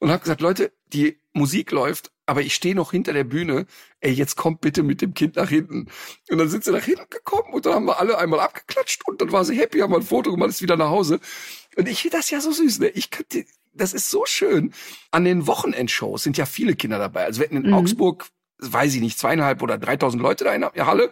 [0.00, 3.66] und habe gesagt, Leute, die Musik läuft, aber ich stehe noch hinter der Bühne.
[4.00, 5.86] Ey, jetzt kommt bitte mit dem Kind nach hinten.
[6.30, 9.20] Und dann sind sie nach hinten gekommen und dann haben wir alle einmal abgeklatscht und
[9.20, 11.20] dann war sie happy, haben wir ein Foto gemacht, ist wieder nach Hause.
[11.76, 12.88] Und ich finde das ja so süß, ne?
[12.88, 14.72] Ich könnte, das ist so schön.
[15.10, 17.24] An den Wochenendshows sind ja viele Kinder dabei.
[17.24, 17.74] Also wir hatten in Mhm.
[17.74, 18.26] Augsburg,
[18.58, 21.10] weiß ich nicht, zweieinhalb oder dreitausend Leute da in der Halle.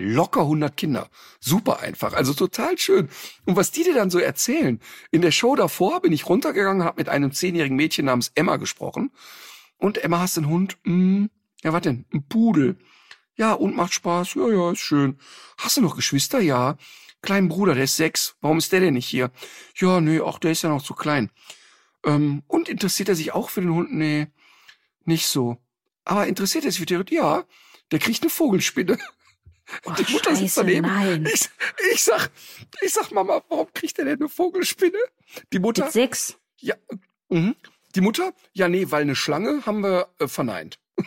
[0.00, 1.10] Locker 100 Kinder.
[1.40, 2.12] Super einfach.
[2.12, 3.08] Also total schön.
[3.46, 4.80] Und was die dir dann so erzählen.
[5.10, 9.10] In der Show davor bin ich runtergegangen, habe mit einem zehnjährigen Mädchen namens Emma gesprochen.
[9.78, 10.76] Und Emma, hast du einen Hund?
[10.84, 11.30] Hm,
[11.62, 12.04] ja, was denn?
[12.12, 12.76] Ein Pudel.
[13.36, 14.34] Ja, und macht Spaß.
[14.34, 15.18] Ja, ja, ist schön.
[15.58, 16.40] Hast du noch Geschwister?
[16.40, 16.76] Ja.
[17.22, 18.36] Kleinen Bruder, der ist sechs.
[18.40, 19.30] Warum ist der denn nicht hier?
[19.76, 21.30] Ja, nee, ach, der ist ja noch zu klein.
[22.04, 23.92] Ähm, und interessiert er sich auch für den Hund?
[23.92, 24.28] Nee,
[25.04, 25.56] nicht so.
[26.04, 27.10] Aber interessiert er sich für den Hund?
[27.10, 27.44] Ja.
[27.90, 28.98] Der kriegt eine Vogelspinne.
[29.84, 30.86] Oh, Die Mutter sitzt Scheiße, daneben.
[30.86, 31.26] nein.
[31.32, 31.48] Ich,
[31.92, 32.30] ich sag,
[32.80, 34.98] ich sag, Mama, warum kriegt er denn eine Vogelspinne?
[35.52, 36.38] Die Mutter, Mit sechs.
[36.58, 36.74] ja,
[37.28, 37.54] mhm.
[37.94, 40.78] Die Mutter, ja, nee, weil eine Schlange haben wir äh, verneint.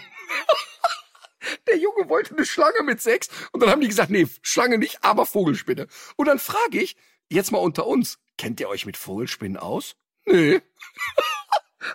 [1.67, 5.03] Der Junge wollte eine Schlange mit sechs und dann haben die gesagt, nee, Schlange nicht,
[5.03, 5.87] aber Vogelspinne.
[6.15, 6.95] Und dann frage ich,
[7.29, 9.95] jetzt mal unter uns, kennt ihr euch mit Vogelspinnen aus?
[10.25, 10.61] Nee.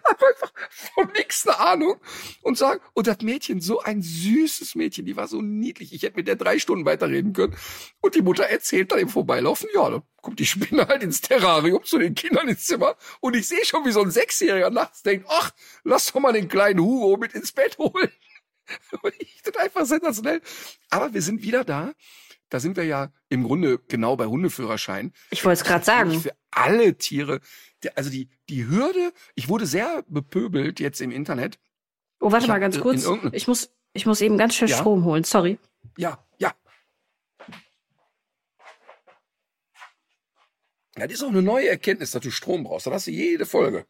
[0.05, 0.53] Hab einfach
[0.95, 2.01] von nix eine Ahnung
[2.43, 5.93] und sagen, und das Mädchen, so ein süßes Mädchen, die war so niedlich.
[5.93, 7.57] Ich hätte mit der drei Stunden weiterreden können.
[8.01, 11.85] Und die Mutter erzählt dann im Vorbeilaufen, ja, da kommt die Spinne halt ins Terrarium
[11.85, 12.97] zu den Kindern ins Zimmer.
[13.21, 15.53] Und ich sehe schon, wie so ein Sechsjähriger nachts denkt, ach,
[15.85, 18.11] lass doch mal den kleinen Hugo mit ins Bett holen.
[19.03, 20.41] Und ich das einfach sensationell.
[20.91, 21.93] Aber wir sind wieder da.
[22.49, 25.13] Da sind wir ja im Grunde genau bei Hundeführerschein.
[25.31, 26.21] Ich wollte es gerade sagen.
[26.21, 27.41] Für alle Tiere.
[27.95, 31.59] Also die, die Hürde, ich wurde sehr bepöbelt jetzt im Internet.
[32.21, 33.07] Oh, warte Ich mal ganz äh, kurz.
[33.33, 34.79] Ich muss, ich muss eben ganz schnell Ja?
[34.79, 35.25] Strom holen.
[35.25, 35.59] Sorry.
[35.97, 36.55] Ja, ja.
[40.99, 42.87] Ja, das ist auch eine neue Erkenntnis, dass du Strom brauchst.
[42.87, 43.87] Da hast du jede Folge.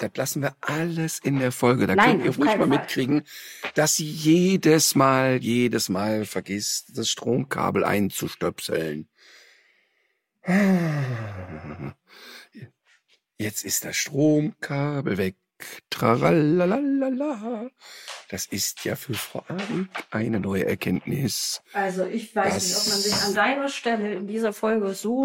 [0.00, 1.86] Das lassen wir alles in der Folge.
[1.86, 3.22] Da Nein, könnt ihr ruhig mal mitkriegen,
[3.74, 9.08] dass sie jedes Mal, jedes Mal vergisst, das Stromkabel einzustöpseln.
[13.36, 15.36] Jetzt ist das Stromkabel weg.
[15.90, 17.68] Tralalalala.
[18.30, 21.60] Das ist ja für Frau Abig eine neue Erkenntnis.
[21.74, 25.24] Also ich weiß nicht, ob man sich an deiner Stelle in dieser Folge so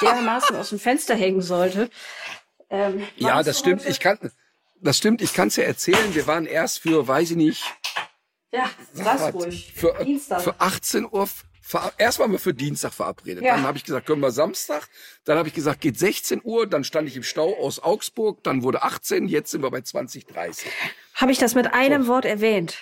[0.00, 1.90] dermaßen aus dem Fenster hängen sollte.
[2.72, 3.86] Ähm, Ja, das stimmt.
[3.86, 4.18] Ich kann,
[4.80, 5.22] das stimmt.
[5.22, 6.14] Ich kann es ja erzählen.
[6.14, 7.62] Wir waren erst für, weiß ich nicht,
[8.50, 9.72] Ja, sag's ruhig.
[9.76, 10.42] für, Dienstag.
[10.42, 11.28] für 18 Uhr.
[11.96, 13.44] Erst waren wir für Dienstag verabredet.
[13.44, 13.54] Ja.
[13.54, 14.88] Dann habe ich gesagt, können wir Samstag.
[15.24, 16.66] Dann habe ich gesagt, geht 16 Uhr.
[16.66, 18.42] Dann stand ich im Stau aus Augsburg.
[18.42, 19.28] Dann wurde 18.
[19.28, 20.66] Jetzt sind wir bei 20:30.
[21.14, 22.78] Habe ich das mit einem Wort erwähnt?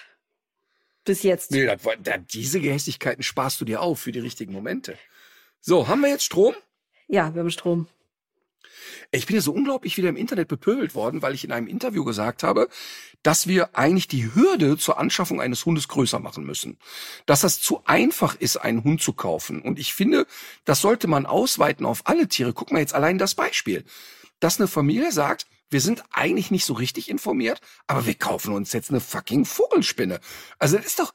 [1.05, 1.51] Bis jetzt.
[1.51, 4.99] Nee, das war, da, diese Gehässigkeiten sparst du dir auf für die richtigen Momente.
[5.61, 6.55] So, haben wir jetzt Strom?
[7.07, 7.87] Ja, wir haben Strom.
[9.11, 12.05] Ich bin ja so unglaublich wieder im Internet bepöbelt worden, weil ich in einem Interview
[12.05, 12.69] gesagt habe,
[13.23, 16.79] dass wir eigentlich die Hürde zur Anschaffung eines Hundes größer machen müssen.
[17.27, 19.63] Dass das zu einfach ist, einen Hund zu kaufen.
[19.63, 20.27] Und ich finde,
[20.65, 22.53] das sollte man ausweiten auf alle Tiere.
[22.53, 23.85] Guck mal jetzt allein das Beispiel.
[24.39, 28.73] Dass eine Familie sagt, wir sind eigentlich nicht so richtig informiert, aber wir kaufen uns
[28.73, 30.21] jetzt eine fucking Vogelspinne.
[30.59, 31.15] Also das ist doch,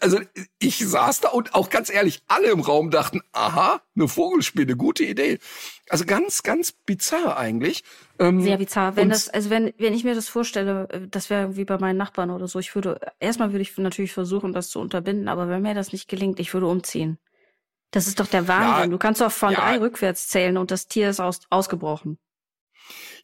[0.00, 0.20] also
[0.58, 5.04] ich saß da und auch ganz ehrlich, alle im Raum dachten, aha, eine Vogelspinne, gute
[5.04, 5.38] Idee.
[5.88, 7.84] Also ganz, ganz bizarr eigentlich.
[8.18, 8.96] Ähm, Sehr bizarr.
[8.96, 11.96] Wenn das, also wenn, wenn ich mir das vorstelle, äh, das wäre wie bei meinen
[11.96, 15.62] Nachbarn oder so, ich würde, erstmal würde ich natürlich versuchen, das zu unterbinden, aber wenn
[15.62, 17.18] mir das nicht gelingt, ich würde umziehen.
[17.90, 18.82] Das ist doch der Wahnsinn.
[18.82, 19.60] Ja, du kannst doch von ja.
[19.60, 22.18] drei rückwärts zählen und das Tier ist aus, ausgebrochen.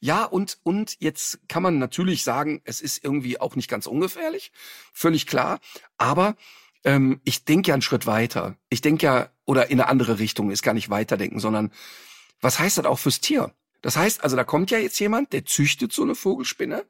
[0.01, 4.53] Ja, und, und jetzt kann man natürlich sagen, es ist irgendwie auch nicht ganz ungefährlich,
[4.93, 5.61] völlig klar.
[5.99, 6.37] Aber
[6.85, 8.57] ähm, ich denke ja einen Schritt weiter.
[8.69, 11.73] Ich denke ja, oder in eine andere Richtung, ist gar nicht weiterdenken, sondern
[12.41, 13.53] was heißt das auch fürs Tier?
[13.83, 16.85] Das heißt, also da kommt ja jetzt jemand, der züchtet so eine Vogelspinne,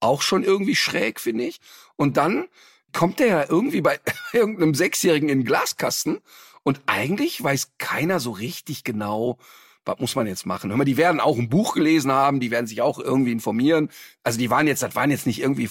[0.00, 1.60] auch schon irgendwie schräg, finde ich.
[1.96, 2.46] Und dann
[2.92, 4.00] kommt der ja irgendwie bei
[4.32, 6.20] irgendeinem Sechsjährigen in den Glaskasten
[6.62, 9.38] und eigentlich weiß keiner so richtig genau,
[9.84, 10.70] was muss man jetzt machen?
[10.70, 13.90] Hör mal, die werden auch ein Buch gelesen haben, die werden sich auch irgendwie informieren.
[14.22, 15.70] Also die waren jetzt, das waren jetzt nicht irgendwie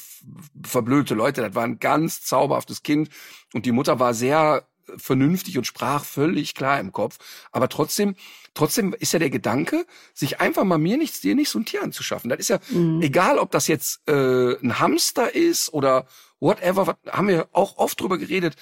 [0.64, 3.10] verblödete Leute, das war ein ganz zauberhaftes Kind
[3.54, 7.18] und die Mutter war sehr vernünftig und sprach völlig klar im Kopf.
[7.52, 8.16] Aber trotzdem,
[8.54, 11.84] trotzdem ist ja der Gedanke, sich einfach mal mir nichts, dir nichts so ein Tier
[11.84, 12.30] anzuschaffen.
[12.30, 13.02] Das ist ja mhm.
[13.02, 16.06] egal, ob das jetzt äh, ein Hamster ist oder
[16.40, 18.56] whatever, haben wir auch oft drüber geredet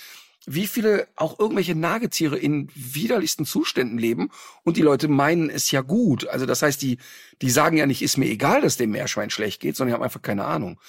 [0.45, 4.31] wie viele auch irgendwelche Nagetiere in widerlichsten Zuständen leben
[4.63, 6.27] und die Leute meinen es ja gut.
[6.27, 6.97] Also das heißt, die,
[7.41, 10.03] die sagen ja nicht, ist mir egal, dass dem Meerschwein schlecht geht, sondern die haben
[10.03, 10.79] einfach keine Ahnung.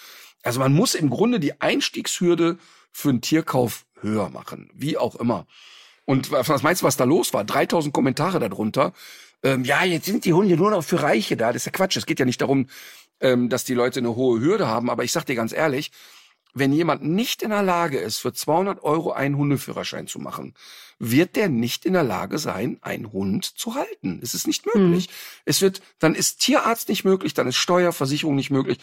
[0.43, 2.59] Also man muss im Grunde die Einstiegshürde
[2.91, 5.47] für einen Tierkauf höher machen, wie auch immer.
[6.05, 7.45] Und was meinst du, was da los war?
[7.45, 8.93] 3000 Kommentare darunter.
[9.45, 11.49] Ähm, ja, jetzt sind die Hunde nur noch für Reiche da.
[11.49, 11.97] Das ist ja Quatsch.
[11.97, 12.69] Es geht ja nicht darum,
[13.21, 14.91] ähm, dass die Leute eine hohe Hürde haben.
[14.91, 15.93] Aber ich sag dir ganz ehrlich,
[16.55, 20.55] wenn jemand nicht in der Lage ist, für 200 Euro einen Hundeführerschein zu machen,
[20.99, 24.21] wird der nicht in der Lage sein, einen Hund zu halten.
[24.23, 25.09] Es ist nicht möglich.
[25.09, 25.13] Mhm.
[25.47, 28.79] Es wird, dann ist Tierarzt nicht möglich, dann ist Steuerversicherung nicht möglich.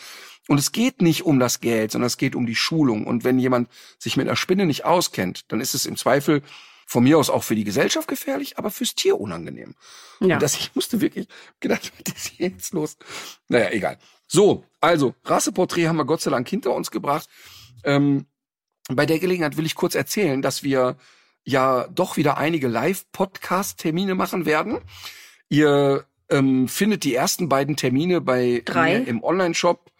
[0.47, 3.05] Und es geht nicht um das Geld, sondern es geht um die Schulung.
[3.05, 6.41] Und wenn jemand sich mit einer Spinne nicht auskennt, dann ist es im Zweifel
[6.87, 9.75] von mir aus auch für die Gesellschaft gefährlich, aber fürs Tier unangenehm.
[10.19, 10.35] Ja.
[10.35, 11.27] Und das, ich musste wirklich
[11.59, 12.97] gedacht, was ist jetzt los?
[13.47, 13.99] Naja, egal.
[14.25, 17.29] So, also, Rasseporträt haben wir Gott sei Dank hinter uns gebracht.
[17.83, 18.25] Ähm,
[18.89, 20.97] bei der Gelegenheit will ich kurz erzählen, dass wir
[21.43, 24.79] ja doch wieder einige Live-Podcast-Termine machen werden.
[25.49, 28.99] Ihr ähm, findet die ersten beiden Termine bei drei.
[28.99, 29.91] mir im Online-Shop.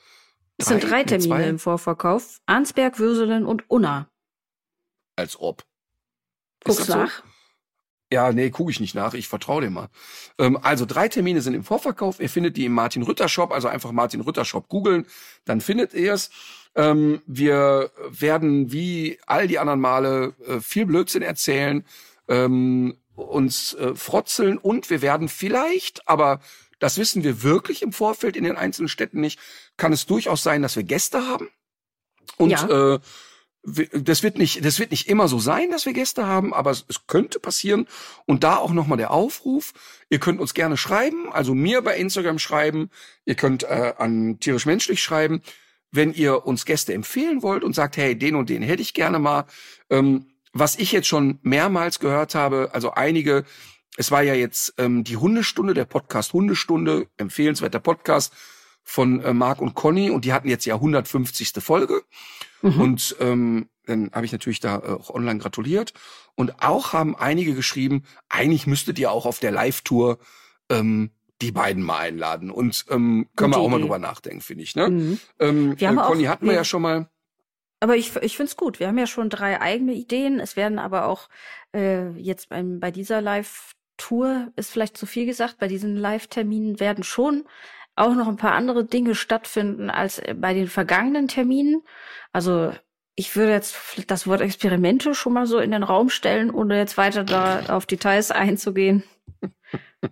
[0.58, 2.42] Es sind drei Termine im Vorverkauf.
[2.46, 4.10] Arnsberg, Würselen und Unna.
[5.16, 5.64] Als ob.
[6.64, 7.24] Guck's nach.
[8.12, 9.14] Ja, nee, gucke ich nicht nach.
[9.14, 9.90] Ich vertraue dem mal.
[10.40, 12.20] Ähm, also drei Termine sind im Vorverkauf.
[12.20, 13.52] Ihr findet die im Martin Rütter Shop.
[13.52, 15.06] Also einfach Martin Rütter Shop googeln.
[15.46, 16.32] Dann findet ihr es.
[16.76, 21.84] Ähm, wir werden wie all die anderen Male äh, viel Blödsinn erzählen,
[22.28, 26.40] ähm, uns äh, frotzeln und wir werden vielleicht, aber
[26.80, 29.40] das wissen wir wirklich im Vorfeld in den einzelnen Städten nicht,
[29.78, 31.50] kann es durchaus sein, dass wir Gäste haben.
[32.38, 32.94] Und ja.
[32.94, 33.00] äh,
[33.64, 36.86] das wird nicht, das wird nicht immer so sein, dass wir Gäste haben, aber es,
[36.88, 37.88] es könnte passieren.
[38.26, 39.74] Und da auch nochmal der Aufruf.
[40.10, 42.90] Ihr könnt uns gerne schreiben, also mir bei Instagram schreiben.
[43.26, 45.42] Ihr könnt äh, an tierisch menschlich schreiben
[45.92, 49.20] wenn ihr uns Gäste empfehlen wollt und sagt, hey, den und den hätte ich gerne
[49.20, 49.46] mal.
[49.90, 53.46] Ähm, was ich jetzt schon mehrmals gehört habe, also einige,
[53.98, 58.34] es war ja jetzt ähm, die Hundestunde, der Podcast Hundestunde, empfehlenswerter Podcast
[58.84, 61.52] von äh, Marc und Conny und die hatten jetzt ja 150.
[61.60, 62.04] Folge.
[62.62, 62.82] Mhm.
[62.82, 65.94] Und ähm, dann habe ich natürlich da äh, auch online gratuliert.
[66.36, 70.20] Und auch haben einige geschrieben, eigentlich müsstet ihr auch auf der Live-Tour
[70.70, 71.12] ähm,
[71.42, 72.52] die beiden mal einladen.
[72.52, 73.72] Und ähm, können wir auch Idee.
[73.72, 74.76] mal drüber nachdenken, finde ich.
[74.76, 74.90] Ne?
[74.90, 75.20] Mhm.
[75.40, 77.10] Ähm, wir haben äh, Conny auch, hatten wir ja schon mal.
[77.80, 78.80] Aber ich, ich finde es gut.
[78.80, 80.40] Wir haben ja schon drei eigene Ideen.
[80.40, 81.30] Es werden aber auch
[81.74, 85.60] äh, jetzt beim, bei dieser Live-Tour ist vielleicht zu viel gesagt.
[85.60, 87.46] Bei diesen Live-Terminen werden schon
[87.96, 91.84] auch noch ein paar andere Dinge stattfinden als bei den vergangenen Terminen.
[92.32, 92.74] Also
[93.16, 93.78] ich würde jetzt
[94.08, 97.86] das Wort Experimente schon mal so in den Raum stellen, ohne jetzt weiter da auf
[97.86, 99.04] Details einzugehen.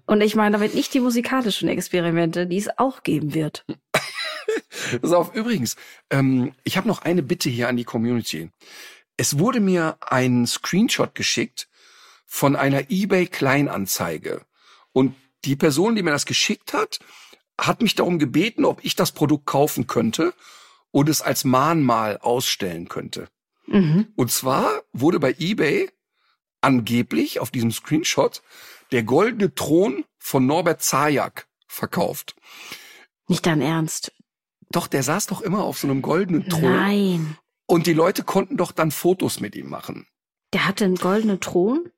[0.06, 3.66] Und ich meine damit nicht die musikalischen Experimente, die es auch geben wird.
[5.02, 5.76] Pass auf, übrigens,
[6.10, 8.50] ähm, ich habe noch eine Bitte hier an die Community.
[9.18, 11.68] Es wurde mir ein Screenshot geschickt
[12.26, 14.42] von einer eBay-Kleinanzeige.
[14.94, 17.00] Und die Person, die mir das geschickt hat,
[17.60, 20.34] hat mich darum gebeten, ob ich das Produkt kaufen könnte
[20.92, 23.28] und es als Mahnmal ausstellen könnte.
[23.66, 24.08] Mhm.
[24.16, 25.90] Und zwar wurde bei eBay
[26.62, 28.42] angeblich auf diesem Screenshot
[28.92, 32.36] der goldene Thron von Norbert Zajak verkauft.
[33.28, 34.14] Nicht dein Ernst.
[34.70, 36.62] Doch, der saß doch immer auf so einem goldenen Thron.
[36.62, 37.38] Nein.
[37.66, 40.08] Und die Leute konnten doch dann Fotos mit ihm machen.
[40.54, 41.92] Der hatte einen goldenen Thron?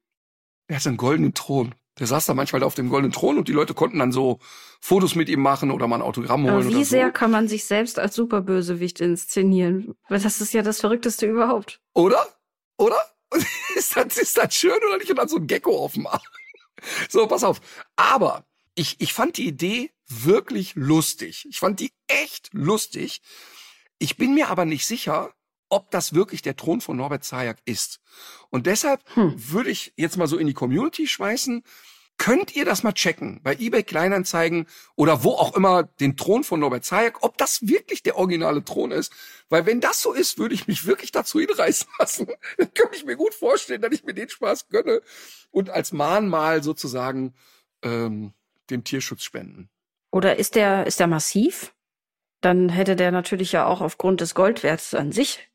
[0.68, 1.76] Er hatte einen goldenen Thron.
[2.00, 4.40] Der saß da manchmal auf dem goldenen Thron und die Leute konnten dann so
[4.80, 6.68] Fotos mit ihm machen oder mal ein Autogramm holen.
[6.68, 7.14] Aber wie sehr so.
[7.14, 9.96] kann man sich selbst als Superbösewicht inszenieren?
[10.08, 11.82] Weil das ist ja das Verrückteste überhaupt.
[11.94, 12.26] Oder?
[12.78, 12.98] Oder?
[13.76, 15.10] ist, das, ist das schön oder nicht?
[15.10, 16.22] Und dann so ein Gecko auf dem Arm.
[17.10, 17.62] So, pass auf.
[17.96, 21.46] Aber ich, ich fand die Idee wirklich lustig.
[21.50, 23.22] Ich fand die echt lustig.
[23.98, 25.34] Ich bin mir aber nicht sicher,
[25.70, 28.00] ob das wirklich der Thron von Norbert Zayak ist.
[28.50, 29.34] Und deshalb hm.
[29.52, 31.64] würde ich jetzt mal so in die Community schmeißen.
[32.20, 36.60] Könnt ihr das mal checken bei eBay Kleinanzeigen oder wo auch immer den Thron von
[36.60, 39.14] Norbert Zayak, ob das wirklich der originale Thron ist?
[39.48, 42.28] Weil wenn das so ist, würde ich mich wirklich dazu hinreißen lassen.
[42.58, 45.02] Dann könnte ich mir gut vorstellen, dass ich mir den Spaß gönne
[45.50, 47.34] und als Mahnmal sozusagen
[47.84, 48.34] ähm,
[48.70, 49.70] dem Tierschutz spenden.
[50.12, 51.74] Oder ist der, ist der massiv?
[52.42, 55.50] Dann hätte der natürlich ja auch aufgrund des Goldwerts an sich.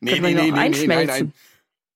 [0.00, 1.32] Nee, könnte man ja auch nein, nein.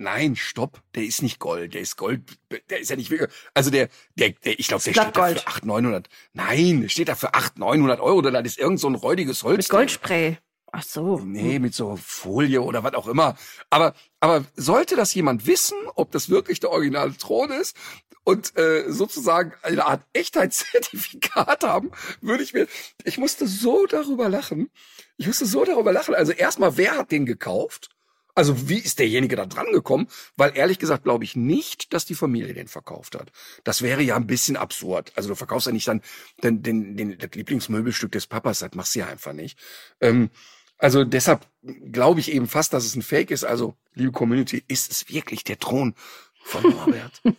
[0.02, 2.22] Nein, stopp, der ist nicht Gold, der ist Gold,
[2.70, 5.40] der ist ja nicht wirklich, also der, der, der ich glaube, der steht da Blattgold.
[5.40, 8.88] für 800, 900, nein, steht da für 800, 900 Euro, oder das ist irgend so
[8.88, 9.58] ein räudiges Holz.
[9.58, 10.38] Mit Goldspray.
[10.72, 11.18] Ach so.
[11.18, 13.36] Nee, mit so Folie oder was auch immer.
[13.68, 17.76] Aber, aber sollte das jemand wissen, ob das wirklich der originale Thron ist
[18.24, 21.92] und äh, sozusagen eine Art Echtheitszertifikat haben,
[22.22, 22.66] würde ich mir,
[23.04, 24.70] ich musste so darüber lachen.
[25.18, 26.14] Ich musste so darüber lachen.
[26.14, 27.90] Also erstmal, wer hat den gekauft?
[28.34, 30.08] Also wie ist derjenige da dran gekommen?
[30.36, 33.30] Weil ehrlich gesagt glaube ich nicht, dass die Familie den verkauft hat.
[33.64, 35.12] Das wäre ja ein bisschen absurd.
[35.16, 36.00] Also du verkaufst ja nicht dann
[36.42, 39.58] den, den, den, das Lieblingsmöbelstück des Papas, das machst du ja einfach nicht.
[40.00, 40.30] Ähm,
[40.78, 41.46] also deshalb
[41.92, 43.44] glaube ich eben fast, dass es ein Fake ist.
[43.44, 45.94] Also, liebe Community, ist es wirklich der Thron
[46.42, 47.22] von Norbert?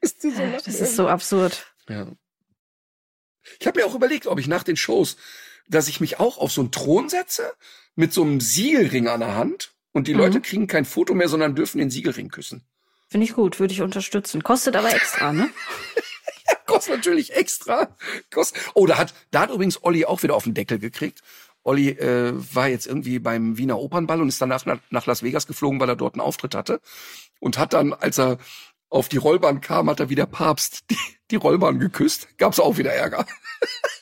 [0.00, 1.72] ist dir so Das ist so absurd.
[1.88, 2.10] ja.
[3.58, 5.16] Ich habe mir auch überlegt, ob ich nach den Shows,
[5.70, 7.52] dass ich mich auch auf so einen Thron setze
[7.94, 10.20] mit so einem Siegelring an der Hand und die Mhm.
[10.20, 12.64] Leute kriegen kein Foto mehr, sondern dürfen den Siegelring küssen.
[13.08, 14.42] Finde ich gut, würde ich unterstützen.
[14.42, 15.50] Kostet aber extra, ne?
[16.66, 17.96] Kostet natürlich extra.
[18.32, 18.62] Kostet.
[18.74, 21.20] Oh, da hat, da hat übrigens Olli auch wieder auf den Deckel gekriegt.
[21.62, 25.46] Olli äh, war jetzt irgendwie beim Wiener Opernball und ist danach nach, nach Las Vegas
[25.48, 26.80] geflogen, weil er dort einen Auftritt hatte.
[27.40, 28.38] Und hat dann, als er
[28.88, 30.96] auf die Rollbahn kam, hat er wie der Papst die,
[31.32, 32.28] die Rollbahn geküsst.
[32.38, 33.26] Gab's auch wieder Ärger.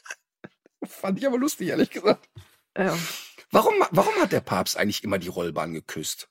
[0.88, 2.28] Fand ich aber lustig, ehrlich gesagt.
[2.76, 2.96] Ja.
[3.50, 6.28] Warum, warum hat der Papst eigentlich immer die Rollbahn geküsst?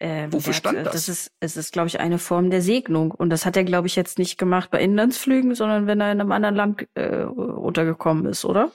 [0.00, 0.92] Ähm, Wofür der stand äh, das?
[0.92, 3.10] Das ist, es ist, glaube ich, eine Form der Segnung.
[3.10, 6.20] Und das hat er, glaube ich, jetzt nicht gemacht bei Inlandsflügen, sondern wenn er in
[6.20, 8.70] einem anderen Land äh, untergekommen ist, oder?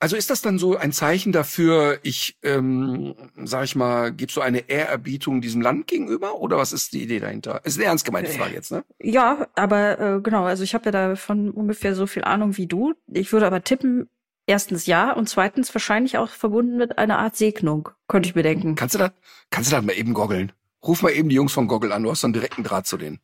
[0.00, 4.40] Also ist das dann so ein Zeichen dafür, ich, ähm, sag ich mal, gebe so
[4.40, 6.36] eine Ehrerbietung diesem Land gegenüber?
[6.36, 7.64] Oder was ist die Idee dahinter?
[7.64, 8.84] Ist eine ernst gemeinte Frage jetzt, ne?
[9.00, 12.94] Ja, aber äh, genau, also ich habe ja davon ungefähr so viel Ahnung wie du.
[13.12, 14.08] Ich würde aber tippen,
[14.46, 18.76] erstens ja und zweitens wahrscheinlich auch verbunden mit einer Art Segnung, könnte ich bedenken.
[18.76, 19.10] Kannst du das,
[19.50, 20.52] kannst du das mal eben goggeln?
[20.86, 22.98] Ruf mal eben die Jungs von Goggle an, du hast so einen direkten Draht zu
[22.98, 23.18] denen.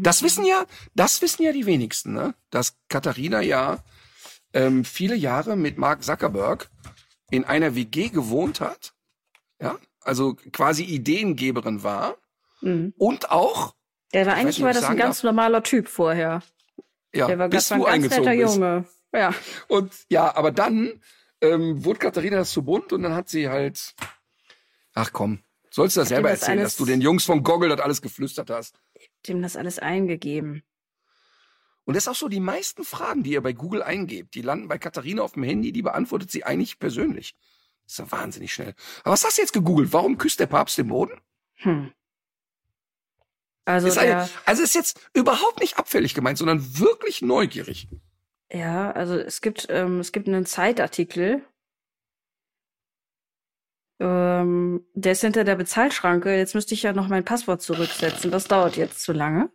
[0.00, 0.64] Das wissen ja,
[0.94, 2.34] das wissen ja die wenigsten, ne?
[2.50, 3.84] Dass Katharina ja
[4.54, 6.70] ähm, viele Jahre mit Mark Zuckerberg
[7.30, 8.94] in einer WG gewohnt hat,
[9.60, 12.16] ja, also quasi Ideengeberin war
[12.62, 12.94] Mhm.
[12.96, 13.74] und auch,
[14.14, 16.42] Der war eigentlich nicht, war das ein ganz normaler Typ vorher.
[17.14, 18.54] ja, Der war bis ganz, war ein du ganz netter bist.
[18.54, 18.84] Junge.
[19.12, 19.34] Ja.
[19.68, 21.00] Und ja, aber dann
[21.42, 23.94] ähm, wurde Katharina das zu bunt und dann hat sie halt,
[24.94, 25.40] ach komm,
[25.70, 28.00] sollst du das Hat selber das erzählen, dass du den Jungs von Goggle das alles
[28.02, 28.80] geflüstert hast?
[29.28, 30.62] Dem das alles eingegeben.
[31.84, 34.68] Und das ist auch so, die meisten Fragen, die ihr bei Google eingebt, die landen
[34.68, 37.34] bei Katharina auf dem Handy, die beantwortet sie eigentlich persönlich.
[37.84, 38.74] Das ist ja wahnsinnig schnell.
[39.02, 39.92] Aber was hast du jetzt gegoogelt?
[39.92, 41.20] Warum küsst der Papst den Boden?
[41.56, 41.92] Hm.
[43.66, 47.88] Also ist eine, also ist jetzt überhaupt nicht abfällig gemeint, sondern wirklich neugierig.
[48.52, 51.42] ja, also es gibt, ähm, es gibt einen Zeitartikel.
[54.00, 56.36] Ähm, der ist hinter der Bezahlschranke.
[56.36, 58.30] Jetzt müsste ich ja noch mein Passwort zurücksetzen.
[58.30, 59.50] Das dauert jetzt zu lange.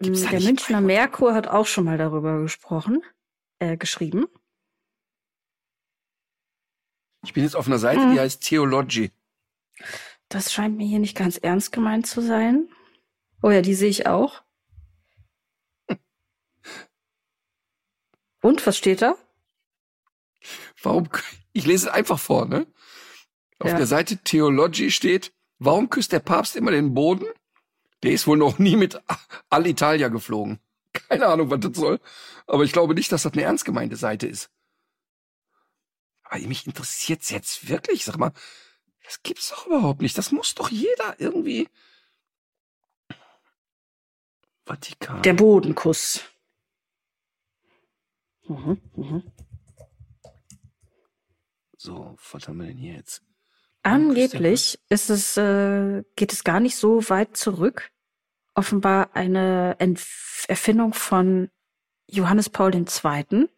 [0.00, 3.02] Gibt's da Der Münchner Merkur hat auch schon mal darüber gesprochen,
[3.58, 4.26] äh, geschrieben.
[7.24, 8.12] Ich bin jetzt auf einer Seite, Mhm.
[8.12, 9.10] die heißt Theology.
[10.28, 12.68] Das scheint mir hier nicht ganz ernst gemeint zu sein.
[13.42, 14.42] Oh ja, die sehe ich auch.
[18.42, 19.16] Und, was steht da?
[20.82, 21.08] Warum?
[21.52, 22.66] Ich lese es einfach vor, ne?
[23.58, 23.76] Auf Ja.
[23.76, 27.26] der Seite Theology steht, warum küsst der Papst immer den Boden?
[28.02, 29.00] Der ist wohl noch nie mit
[29.48, 30.60] Alitalia geflogen.
[30.92, 32.00] Keine Ahnung, was das soll.
[32.46, 34.50] Aber ich glaube nicht, dass das eine ernst gemeinte Seite ist.
[36.24, 38.04] Aber mich interessiert's jetzt wirklich.
[38.04, 38.32] Sag mal,
[39.04, 40.18] das gibt's doch überhaupt nicht.
[40.18, 41.68] Das muss doch jeder irgendwie.
[44.64, 45.22] Vatikan.
[45.22, 46.22] Der Bodenkuss.
[48.48, 49.32] Mhm, mhm.
[51.76, 53.25] so, was haben wir denn hier jetzt?
[53.86, 57.92] Angeblich ist es, äh, geht es gar nicht so weit zurück.
[58.54, 61.50] Offenbar eine Entf Erfindung von
[62.08, 63.48] Johannes Paul II.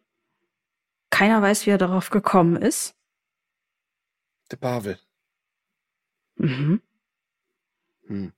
[1.09, 2.95] Keiner weiß, wie er darauf gekommen ist.
[4.51, 4.99] Der Pavel.
[6.35, 6.81] Mhm.
[8.05, 8.33] Hm.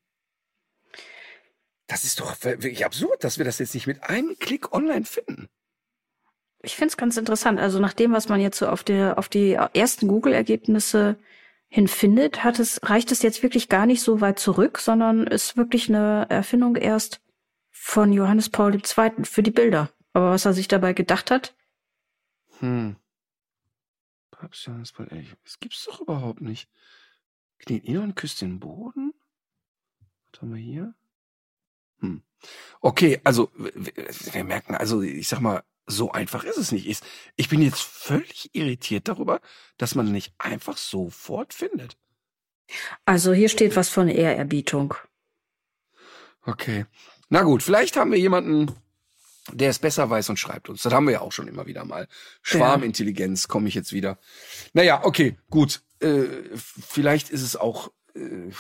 [1.88, 5.50] Das ist doch wirklich absurd, dass wir das jetzt nicht mit einem Klick online finden.
[6.62, 7.60] Ich finde es ganz interessant.
[7.60, 11.18] Also nach dem, was man jetzt so auf, der, auf die ersten Google-Ergebnisse
[11.74, 15.56] hin findet, hat es, reicht es jetzt wirklich gar nicht so weit zurück, sondern ist
[15.56, 17.22] wirklich eine Erfindung erst
[17.70, 19.24] von Johannes Paul II.
[19.24, 19.90] für die Bilder.
[20.12, 21.56] Aber was er sich dabei gedacht hat,
[22.60, 22.98] Hm.
[24.32, 25.26] Papst Johannes Paul II.
[25.46, 26.70] Das gibt's doch überhaupt nicht.
[27.60, 29.14] Kniet nieder und küsst den Boden?
[30.32, 30.94] Was haben wir hier?
[32.00, 32.22] Hm.
[32.82, 37.04] Okay, also wir merken, also ich sag mal, so einfach ist es nicht.
[37.36, 39.42] Ich bin jetzt völlig irritiert darüber,
[39.78, 41.98] dass man nicht einfach sofort findet.
[43.06, 44.94] Also hier steht was von Ehrerbietung.
[46.44, 46.86] Okay.
[47.30, 48.76] Na gut, vielleicht haben wir jemanden,
[49.52, 50.82] der es besser weiß und schreibt uns.
[50.84, 52.08] Das haben wir ja auch schon immer wieder mal.
[52.42, 54.20] Schwarmintelligenz komme ich jetzt wieder.
[54.74, 55.82] Naja, okay, gut.
[56.00, 56.26] Äh,
[56.56, 58.52] vielleicht ist es auch, äh,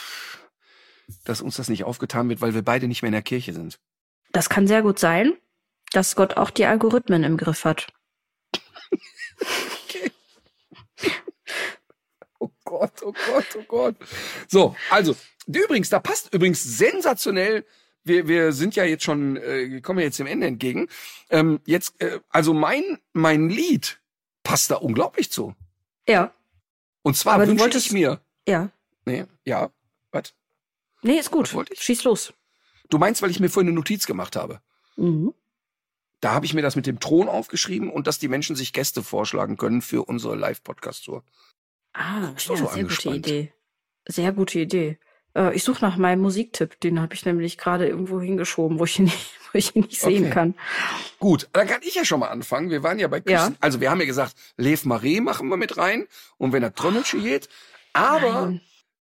[1.25, 3.79] dass uns das nicht aufgetan wird, weil wir beide nicht mehr in der Kirche sind.
[4.31, 5.33] Das kann sehr gut sein,
[5.93, 7.87] dass Gott auch die Algorithmen im Griff hat.
[9.85, 10.11] okay.
[12.39, 13.95] Oh Gott, oh Gott, oh Gott.
[14.47, 15.15] So, also,
[15.45, 17.65] übrigens, da passt übrigens sensationell
[18.03, 20.87] wir, wir sind ja jetzt schon, äh, kommen ja jetzt dem Ende entgegen.
[21.29, 23.99] Ähm, jetzt, äh, also mein, mein Lied
[24.41, 25.53] passt da unglaublich zu.
[26.07, 26.33] Ja.
[27.03, 28.19] Und zwar Aber du wünsche wolltest- ich mir.
[28.47, 28.71] Ja.
[29.05, 29.69] Nee, ja.
[30.11, 30.33] Was?
[31.03, 31.53] Nee, ist gut.
[31.77, 32.33] Schieß los.
[32.89, 34.61] Du meinst, weil ich mir vorhin eine Notiz gemacht habe.
[34.95, 35.31] Mhm.
[36.21, 39.03] Da habe ich mir das mit dem Thron aufgeschrieben und dass die Menschen sich Gäste
[39.03, 41.23] vorschlagen können für unsere Live-Podcast-Tour.
[41.93, 43.09] Ah, ja, so sehr gute?
[43.09, 43.53] Idee.
[44.07, 44.99] Sehr gute Idee.
[45.35, 46.79] Äh, ich suche nach meinem Musiktipp.
[46.79, 49.99] Den habe ich nämlich gerade irgendwo hingeschoben, wo ich ihn nicht, wo ich ihn nicht
[49.99, 50.33] sehen Okay.
[50.33, 50.55] kann.
[51.19, 52.69] Gut, dann kann ich ja schon mal anfangen.
[52.69, 53.39] Wir waren ja bei Ja.
[53.45, 53.57] Küssen.
[53.59, 56.07] Also wir haben ja gesagt, Lev Marais machen wir mit rein
[56.37, 57.49] und wenn er Trömmelsche geht.
[57.93, 58.61] Aber Nein.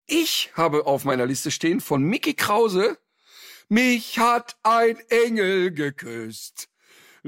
[0.06, 2.96] Ich habe auf meiner Liste stehen von Mickey Krause.
[3.68, 6.68] Mich hat ein Engel geküsst.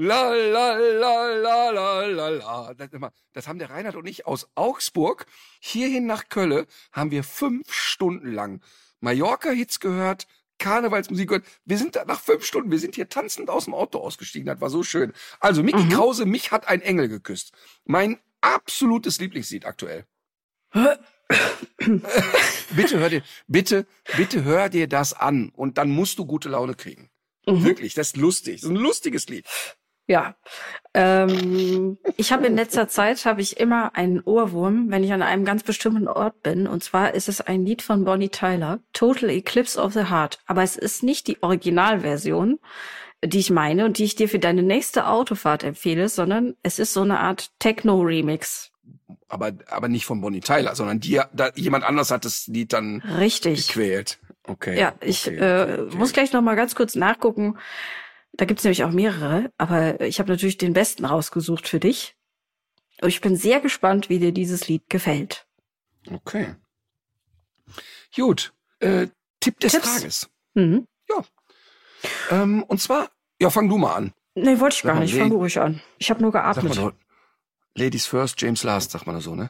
[0.03, 2.73] La la la la la la la.
[2.73, 5.27] Das, immer- das haben der Reinhard und ich aus Augsburg
[5.59, 8.61] hierhin nach Kölle haben wir fünf Stunden lang
[9.01, 10.25] Mallorca-Hits gehört,
[10.57, 11.45] Karnevalsmusik gehört.
[11.65, 14.47] Wir sind da nach fünf Stunden, wir sind hier tanzend aus dem Auto ausgestiegen.
[14.47, 15.13] Das war so schön.
[15.39, 17.51] Also Mickey Krause, mich hat ein Engel geküsst.
[17.85, 20.05] Mein absolutes Lieblingslied aktuell.
[22.75, 23.85] bitte hör dir, bitte,
[24.17, 27.11] bitte hör dir das an und dann musst du gute Laune kriegen.
[27.45, 27.63] Mhm.
[27.63, 28.61] Wirklich, das ist lustig.
[28.61, 29.45] Das ist ein lustiges Lied.
[30.07, 30.35] Ja.
[30.93, 35.45] Ähm, ich habe in letzter Zeit habe ich immer einen Ohrwurm, wenn ich an einem
[35.45, 36.67] ganz bestimmten Ort bin.
[36.67, 40.39] Und zwar ist es ein Lied von Bonnie Tyler, Total Eclipse of the Heart.
[40.47, 42.59] Aber es ist nicht die Originalversion,
[43.23, 46.93] die ich meine und die ich dir für deine nächste Autofahrt empfehle, sondern es ist
[46.93, 48.71] so eine Art Techno-Remix.
[49.29, 53.01] Aber, aber nicht von Bonnie Tyler, sondern die, da, jemand anders hat das Lied dann
[53.01, 53.67] Richtig.
[53.67, 54.19] gequält.
[54.43, 54.77] Okay.
[54.77, 57.57] Ja, ich okay, äh, okay, muss gleich noch mal ganz kurz nachgucken.
[58.33, 62.15] Da gibt's nämlich auch mehrere, aber ich habe natürlich den besten rausgesucht für dich.
[63.01, 65.47] Und ich bin sehr gespannt, wie dir dieses Lied gefällt.
[66.09, 66.55] Okay.
[68.15, 68.53] Gut.
[68.79, 69.07] Äh,
[69.39, 69.95] Tipp des Tipps?
[69.95, 70.29] Tages.
[70.53, 70.87] Mhm.
[72.29, 73.09] Ähm, und zwar,
[73.39, 74.13] ja, fang du mal an.
[74.35, 75.13] Nee, wollte ich Sag gar nicht.
[75.13, 75.81] Fang du ruhig an.
[75.97, 76.77] Ich habe nur geatmet.
[76.77, 76.93] doch,
[77.75, 79.49] Ladies first, James last, sagt man da so, ne?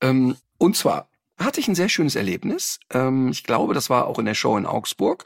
[0.00, 2.80] Ähm, und zwar hatte ich ein sehr schönes Erlebnis.
[2.90, 5.24] Ähm, ich glaube, das war auch in der Show in Augsburg.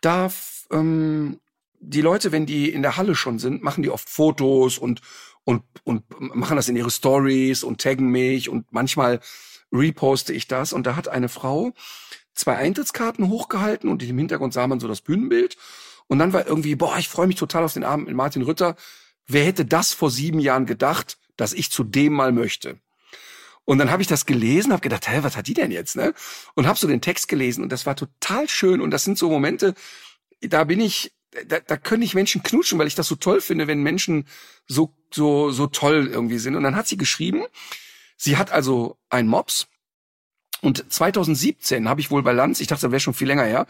[0.00, 0.30] Da
[0.70, 1.40] ähm,
[1.80, 5.00] die Leute, wenn die in der Halle schon sind, machen die oft Fotos und
[5.44, 9.20] und und machen das in ihre Stories und taggen mich und manchmal
[9.72, 11.72] reposte ich das und da hat eine Frau
[12.34, 15.56] zwei Eintrittskarten hochgehalten und im Hintergrund sah man so das Bühnenbild
[16.06, 18.76] und dann war irgendwie boah ich freue mich total auf den Abend mit Martin Rütter
[19.28, 22.80] wer hätte das vor sieben Jahren gedacht, dass ich zu dem mal möchte?
[23.64, 26.14] Und dann habe ich das gelesen, habe gedacht, hä, was hat die denn jetzt, ne?
[26.54, 29.28] Und habe so den Text gelesen und das war total schön und das sind so
[29.28, 29.74] Momente,
[30.40, 31.12] da bin ich,
[31.46, 34.26] da, da können ich Menschen knutschen, weil ich das so toll finde, wenn Menschen
[34.66, 36.56] so so so toll irgendwie sind.
[36.56, 37.44] Und dann hat sie geschrieben,
[38.16, 39.68] sie hat also einen Mops
[40.60, 43.66] und 2017 habe ich wohl bei Lanz, ich dachte, das wäre schon viel länger her,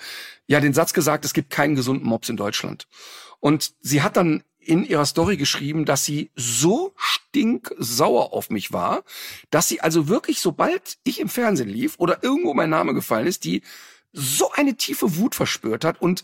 [0.47, 2.87] ja den Satz gesagt, es gibt keinen gesunden Mops in Deutschland.
[3.41, 9.03] Und sie hat dann in ihrer Story geschrieben, dass sie so stinksauer auf mich war,
[9.51, 13.45] dass sie also wirklich, sobald ich im Fernsehen lief oder irgendwo mein Name gefallen ist,
[13.45, 13.63] die
[14.13, 16.23] so eine tiefe Wut verspürt hat und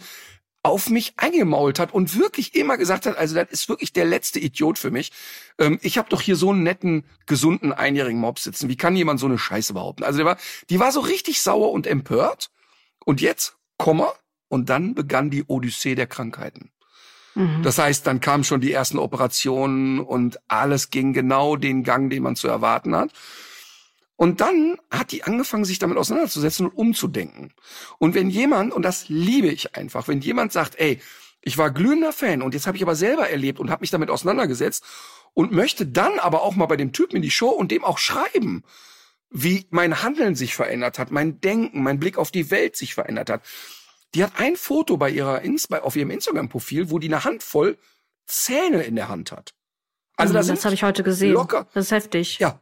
[0.64, 4.40] auf mich eingemault hat und wirklich immer gesagt hat, also das ist wirklich der letzte
[4.40, 5.12] Idiot für mich.
[5.58, 8.70] Ähm, ich habe doch hier so einen netten, gesunden, einjährigen Mob sitzen.
[8.70, 10.04] Wie kann jemand so eine Scheiße behaupten?
[10.04, 10.38] Also der war,
[10.70, 12.50] die war so richtig sauer und empört.
[13.04, 14.10] Und jetzt, Komma,
[14.48, 16.70] und dann begann die Odyssee der Krankheiten.
[17.34, 17.62] Mhm.
[17.62, 22.22] Das heißt, dann kamen schon die ersten Operationen und alles ging genau den Gang, den
[22.22, 23.10] man zu erwarten hat.
[24.24, 27.52] Und dann hat die angefangen, sich damit auseinanderzusetzen und umzudenken.
[27.98, 30.98] Und wenn jemand, und das liebe ich einfach, wenn jemand sagt, ey,
[31.42, 34.08] ich war glühender Fan und jetzt habe ich aber selber erlebt und habe mich damit
[34.08, 34.82] auseinandergesetzt
[35.34, 37.98] und möchte dann aber auch mal bei dem Typen in die Show und dem auch
[37.98, 38.64] schreiben,
[39.28, 43.28] wie mein Handeln sich verändert hat, mein Denken, mein Blick auf die Welt sich verändert
[43.28, 43.42] hat.
[44.14, 47.76] Die hat ein Foto bei ihrer Ins bei, auf ihrem Instagram-Profil, wo die eine Handvoll
[48.26, 49.52] Zähne in der Hand hat.
[50.16, 51.34] Also Mhm, da sind das habe ich heute gesehen.
[51.34, 52.38] locker- Das ist heftig.
[52.38, 52.58] ja,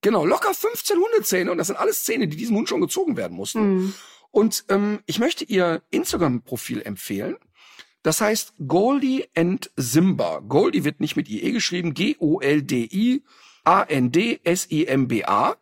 [0.00, 3.36] genau, locker 15 Hundezähne und das sind alles Zähne, die diesem Hund schon gezogen werden
[3.36, 3.74] mussten.
[3.74, 3.94] Mhm.
[4.30, 7.36] Und ähm, ich möchte ihr Instagram-Profil empfehlen.
[8.02, 10.40] Das heißt Goldie and Simba.
[10.40, 13.22] Goldie wird nicht mit IE geschrieben, G-O-L-D-I
[13.64, 15.56] A-N-D-S-I-M-B-A,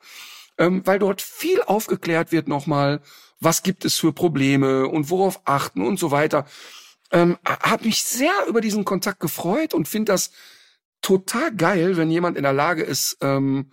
[0.59, 3.01] ähm, weil dort viel aufgeklärt wird nochmal,
[3.41, 6.47] was gibt es für Probleme und worauf achten und so weiter.
[7.11, 10.31] Ähm, hab mich sehr über diesen Kontakt gefreut und finde das
[11.01, 13.71] total geil, wenn jemand in der Lage ist, ähm,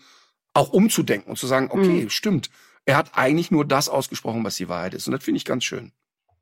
[0.56, 2.10] auch umzudenken und zu sagen, okay, mhm.
[2.10, 2.50] stimmt,
[2.86, 5.08] er hat eigentlich nur das ausgesprochen, was die Wahrheit ist.
[5.08, 5.92] Und das finde ich ganz schön.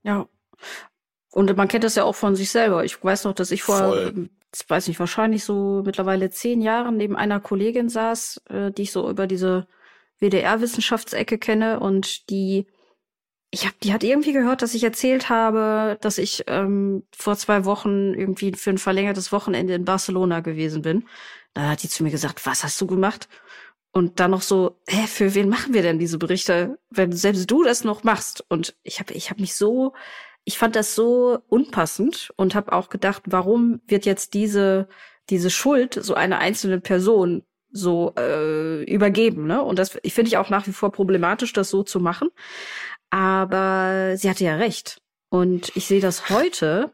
[0.03, 0.27] Ja.
[1.31, 2.85] Und man kennt das ja auch von sich selber.
[2.85, 4.29] Ich weiß noch, dass ich vor, Voll.
[4.67, 9.09] weiß nicht, wahrscheinlich so mittlerweile zehn Jahren neben einer Kollegin saß, äh, die ich so
[9.09, 9.67] über diese
[10.19, 12.67] WDR-Wissenschaftsecke kenne und die
[13.49, 17.65] ich hab, die hat irgendwie gehört, dass ich erzählt habe, dass ich ähm, vor zwei
[17.65, 21.05] Wochen irgendwie für ein verlängertes Wochenende in Barcelona gewesen bin.
[21.53, 23.29] Da hat die zu mir gesagt, was hast du gemacht?
[23.95, 27.63] Und dann noch so, hä, für wen machen wir denn diese Berichte, wenn selbst du
[27.63, 28.43] das noch machst?
[28.49, 29.93] Und ich habe ich hab mich so,
[30.43, 34.89] ich fand das so unpassend und habe auch gedacht, warum wird jetzt diese
[35.29, 39.63] diese Schuld so einer einzelnen Person so äh, übergeben, ne?
[39.63, 42.29] Und das ich finde ich auch nach wie vor problematisch, das so zu machen.
[43.09, 45.01] Aber sie hatte ja recht.
[45.29, 46.93] Und ich sehe das heute.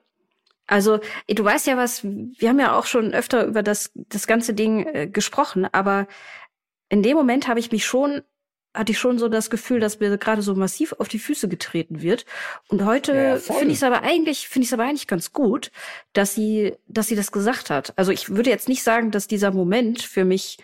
[0.67, 4.53] Also, du weißt ja was, wir haben ja auch schon öfter über das, das ganze
[4.53, 6.07] Ding äh, gesprochen, aber
[6.89, 8.21] in dem Moment habe ich mich schon
[8.73, 12.01] hatte ich schon so das Gefühl, dass mir gerade so massiv auf die Füße getreten
[12.01, 12.25] wird.
[12.67, 15.71] Und heute ja, finde ich es aber eigentlich, finde ich es aber eigentlich ganz gut,
[16.13, 17.93] dass sie, dass sie das gesagt hat.
[17.95, 20.59] Also ich würde jetzt nicht sagen, dass dieser Moment für mich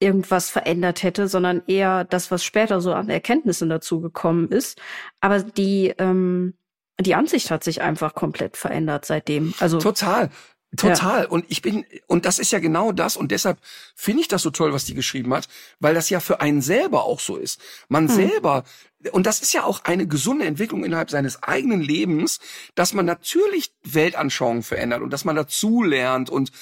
[0.00, 4.80] irgendwas verändert hätte, sondern eher das, was später so an Erkenntnissen dazu gekommen ist.
[5.20, 6.54] Aber die, ähm,
[7.00, 9.54] die Ansicht hat sich einfach komplett verändert seitdem.
[9.58, 10.30] Also total.
[10.76, 11.22] Total.
[11.22, 11.28] Ja.
[11.28, 13.16] Und ich bin, und das ist ja genau das.
[13.16, 13.58] Und deshalb
[13.94, 15.48] finde ich das so toll, was die geschrieben hat,
[15.80, 17.60] weil das ja für einen selber auch so ist.
[17.88, 18.08] Man mhm.
[18.08, 18.64] selber,
[19.12, 22.38] und das ist ja auch eine gesunde Entwicklung innerhalb seines eigenen Lebens,
[22.74, 26.52] dass man natürlich Weltanschauungen verändert und dass man dazu lernt und,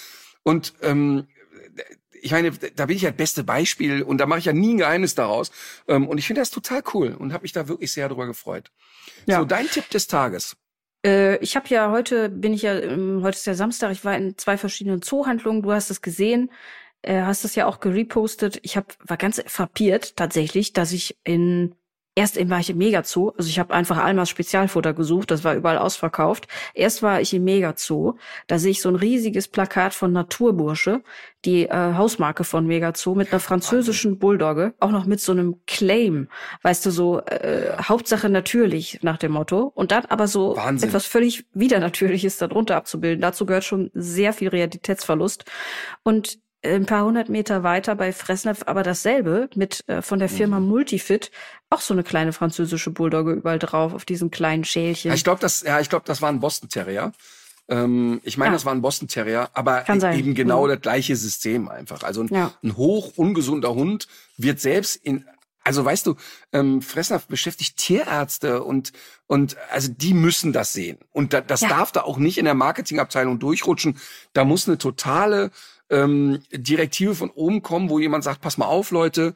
[0.44, 1.26] und, ähm,
[2.22, 4.74] ich meine, da bin ich ja das beste Beispiel und da mache ich ja nie
[4.74, 5.52] ein Geheimnis daraus.
[5.86, 8.72] Ähm, und ich finde das total cool und habe mich da wirklich sehr darüber gefreut.
[9.26, 9.38] Ja.
[9.38, 10.56] So, dein Tipp des Tages.
[11.06, 14.16] Äh, ich habe ja heute, bin ich ja, ähm, heute ist ja Samstag, ich war
[14.16, 16.50] in zwei verschiedenen Zoohandlungen, du hast es gesehen,
[17.02, 18.58] äh, hast es ja auch gerepostet.
[18.62, 21.74] Ich hab, war ganz frappiert tatsächlich, dass ich in
[22.18, 25.76] Erst war ich im Megazoo, also ich habe einfach Almas Spezialfutter gesucht, das war überall
[25.76, 26.48] ausverkauft.
[26.72, 31.02] Erst war ich im Megazoo, da sehe ich so ein riesiges Plakat von Naturbursche,
[31.44, 36.28] die äh, Hausmarke von Megazoo, mit einer französischen Bulldogge, auch noch mit so einem Claim,
[36.62, 39.70] weißt du, so äh, Hauptsache natürlich nach dem Motto.
[39.74, 40.88] Und dann aber so Wahnsinn.
[40.88, 43.20] etwas völlig Widernatürliches darunter abzubilden.
[43.20, 45.44] Dazu gehört schon sehr viel Realitätsverlust.
[46.02, 46.38] Und
[46.74, 50.68] ein paar hundert Meter weiter bei Fressnapf aber dasselbe mit äh, von der Firma mhm.
[50.68, 51.30] Multifit
[51.70, 55.10] auch so eine kleine französische Bulldogge überall drauf auf diesem kleinen Schälchen.
[55.10, 57.12] Ja, ich glaube, das ja, ich glaube, das war ein Boston Terrier.
[57.68, 58.52] Ähm, ich meine, ja.
[58.54, 60.74] das war ein Boston Terrier, aber eben genau ja.
[60.74, 62.02] das gleiche System einfach.
[62.02, 62.52] Also ein, ja.
[62.62, 64.06] ein hoch ungesunder Hund
[64.36, 65.24] wird selbst in
[65.64, 66.14] also weißt du,
[66.52, 68.92] ähm, Fressnapf beschäftigt Tierärzte und
[69.26, 72.54] und also die müssen das sehen und da, das darf da auch nicht in der
[72.54, 73.98] Marketingabteilung durchrutschen.
[74.32, 75.50] Da muss eine totale
[75.90, 79.34] ähm, Direktive von oben kommen, wo jemand sagt, pass mal auf, Leute,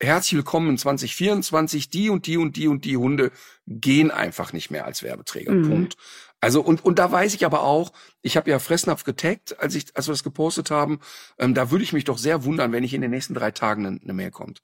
[0.00, 3.30] herzlich willkommen in 2024, die und die und die und die Hunde
[3.66, 5.52] gehen einfach nicht mehr als Werbeträger.
[5.52, 5.68] Mhm.
[5.68, 5.96] Punkt.
[6.40, 9.96] Also und und da weiß ich aber auch, ich habe ja Fressnapf getaggt, als ich
[9.96, 11.00] als wir das gepostet haben.
[11.38, 13.86] Ähm, da würde ich mich doch sehr wundern, wenn nicht in den nächsten drei Tagen
[13.86, 14.62] eine, eine Mail kommt.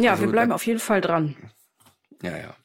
[0.00, 1.36] Ja, also, wir bleiben da, auf jeden Fall dran.
[2.22, 2.56] Ja, ja.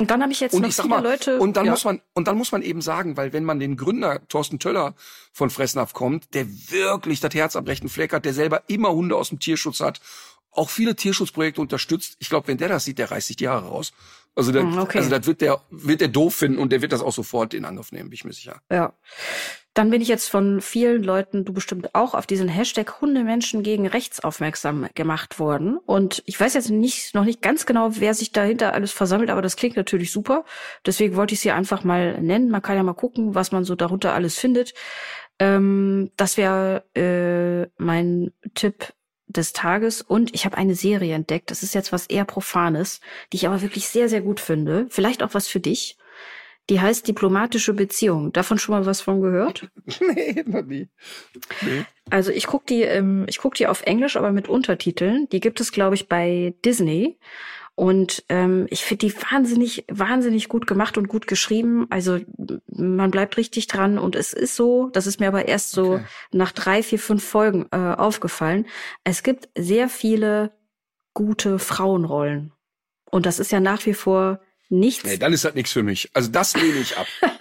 [0.00, 1.38] Und dann habe ich jetzt und noch ich viele mal, Leute.
[1.40, 1.72] Und dann ja.
[1.72, 4.94] muss man und dann muss man eben sagen, weil wenn man den Gründer Thorsten Töller
[5.32, 9.16] von Fressnapf kommt, der wirklich das Herz am rechten Fleck hat, der selber immer Hunde
[9.16, 10.00] aus dem Tierschutz hat,
[10.58, 12.16] auch viele Tierschutzprojekte unterstützt.
[12.18, 13.92] Ich glaube, wenn der das sieht, der reißt sich die Haare raus.
[14.34, 14.98] Also, der, hm, okay.
[14.98, 17.64] also das wird der wird der doof finden und der wird das auch sofort in
[17.64, 18.60] Angriff nehmen, bin ich mir sicher.
[18.70, 18.92] Ja.
[19.74, 23.86] Dann bin ich jetzt von vielen Leuten, du bestimmt auch, auf diesen Hashtag Hundemenschen gegen
[23.86, 25.78] rechts aufmerksam gemacht worden.
[25.78, 29.42] Und ich weiß jetzt nicht, noch nicht ganz genau, wer sich dahinter alles versammelt, aber
[29.42, 30.44] das klingt natürlich super.
[30.84, 32.50] Deswegen wollte ich sie einfach mal nennen.
[32.50, 34.74] Man kann ja mal gucken, was man so darunter alles findet.
[35.38, 38.92] Ähm, das wäre äh, mein Tipp
[39.28, 41.50] des Tages und ich habe eine Serie entdeckt.
[41.50, 43.00] Das ist jetzt was eher Profanes,
[43.32, 44.86] die ich aber wirklich sehr, sehr gut finde.
[44.90, 45.96] Vielleicht auch was für dich.
[46.70, 48.32] Die heißt diplomatische Beziehung.
[48.32, 49.70] Davon schon mal was von gehört?
[50.14, 50.88] nee, noch nie.
[51.62, 51.84] Nee.
[52.10, 55.28] Also ich guck die, ähm, ich guck die auf Englisch, aber mit Untertiteln.
[55.30, 57.18] Die gibt es, glaube ich, bei Disney.
[57.78, 61.86] Und ähm, ich finde die wahnsinnig, wahnsinnig gut gemacht und gut geschrieben.
[61.90, 62.18] Also
[62.66, 66.04] man bleibt richtig dran und es ist so, das ist mir aber erst so okay.
[66.32, 68.66] nach drei, vier, fünf Folgen äh, aufgefallen.
[69.04, 70.50] Es gibt sehr viele
[71.14, 72.52] gute Frauenrollen.
[73.12, 75.04] Und das ist ja nach wie vor nichts.
[75.04, 76.10] Nee, dann ist das nichts für mich.
[76.14, 77.06] Also das lehne ich ab.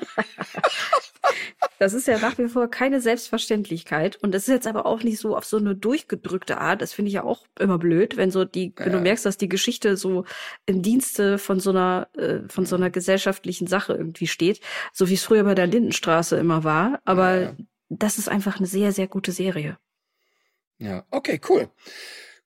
[1.79, 4.15] Das ist ja nach wie vor keine Selbstverständlichkeit.
[4.17, 6.81] Und das ist jetzt aber auch nicht so auf so eine durchgedrückte Art.
[6.81, 9.49] Das finde ich ja auch immer blöd, wenn so die, wenn du merkst, dass die
[9.49, 10.25] Geschichte so
[10.65, 14.61] im Dienste von so einer, äh, von so einer gesellschaftlichen Sache irgendwie steht.
[14.93, 16.99] So wie es früher bei der Lindenstraße immer war.
[17.05, 17.55] Aber ja, ja.
[17.89, 19.77] das ist einfach eine sehr, sehr gute Serie.
[20.79, 21.69] Ja, okay, cool.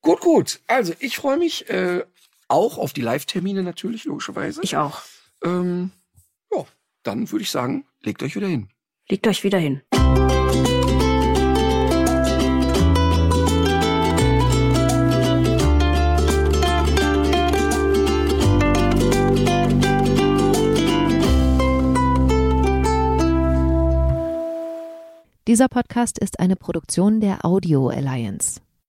[0.01, 0.61] Gut, gut.
[0.67, 2.03] Also ich freue mich äh,
[2.47, 4.61] auch auf die Live-Termine natürlich, logischerweise.
[4.63, 5.01] Ich auch.
[5.43, 5.91] Ähm,
[6.51, 6.65] ja,
[7.03, 8.69] dann würde ich sagen, legt euch wieder hin.
[9.11, 9.81] Legt euch wieder hin.
[25.45, 28.61] Dieser Podcast ist eine Produktion der Audio Alliance.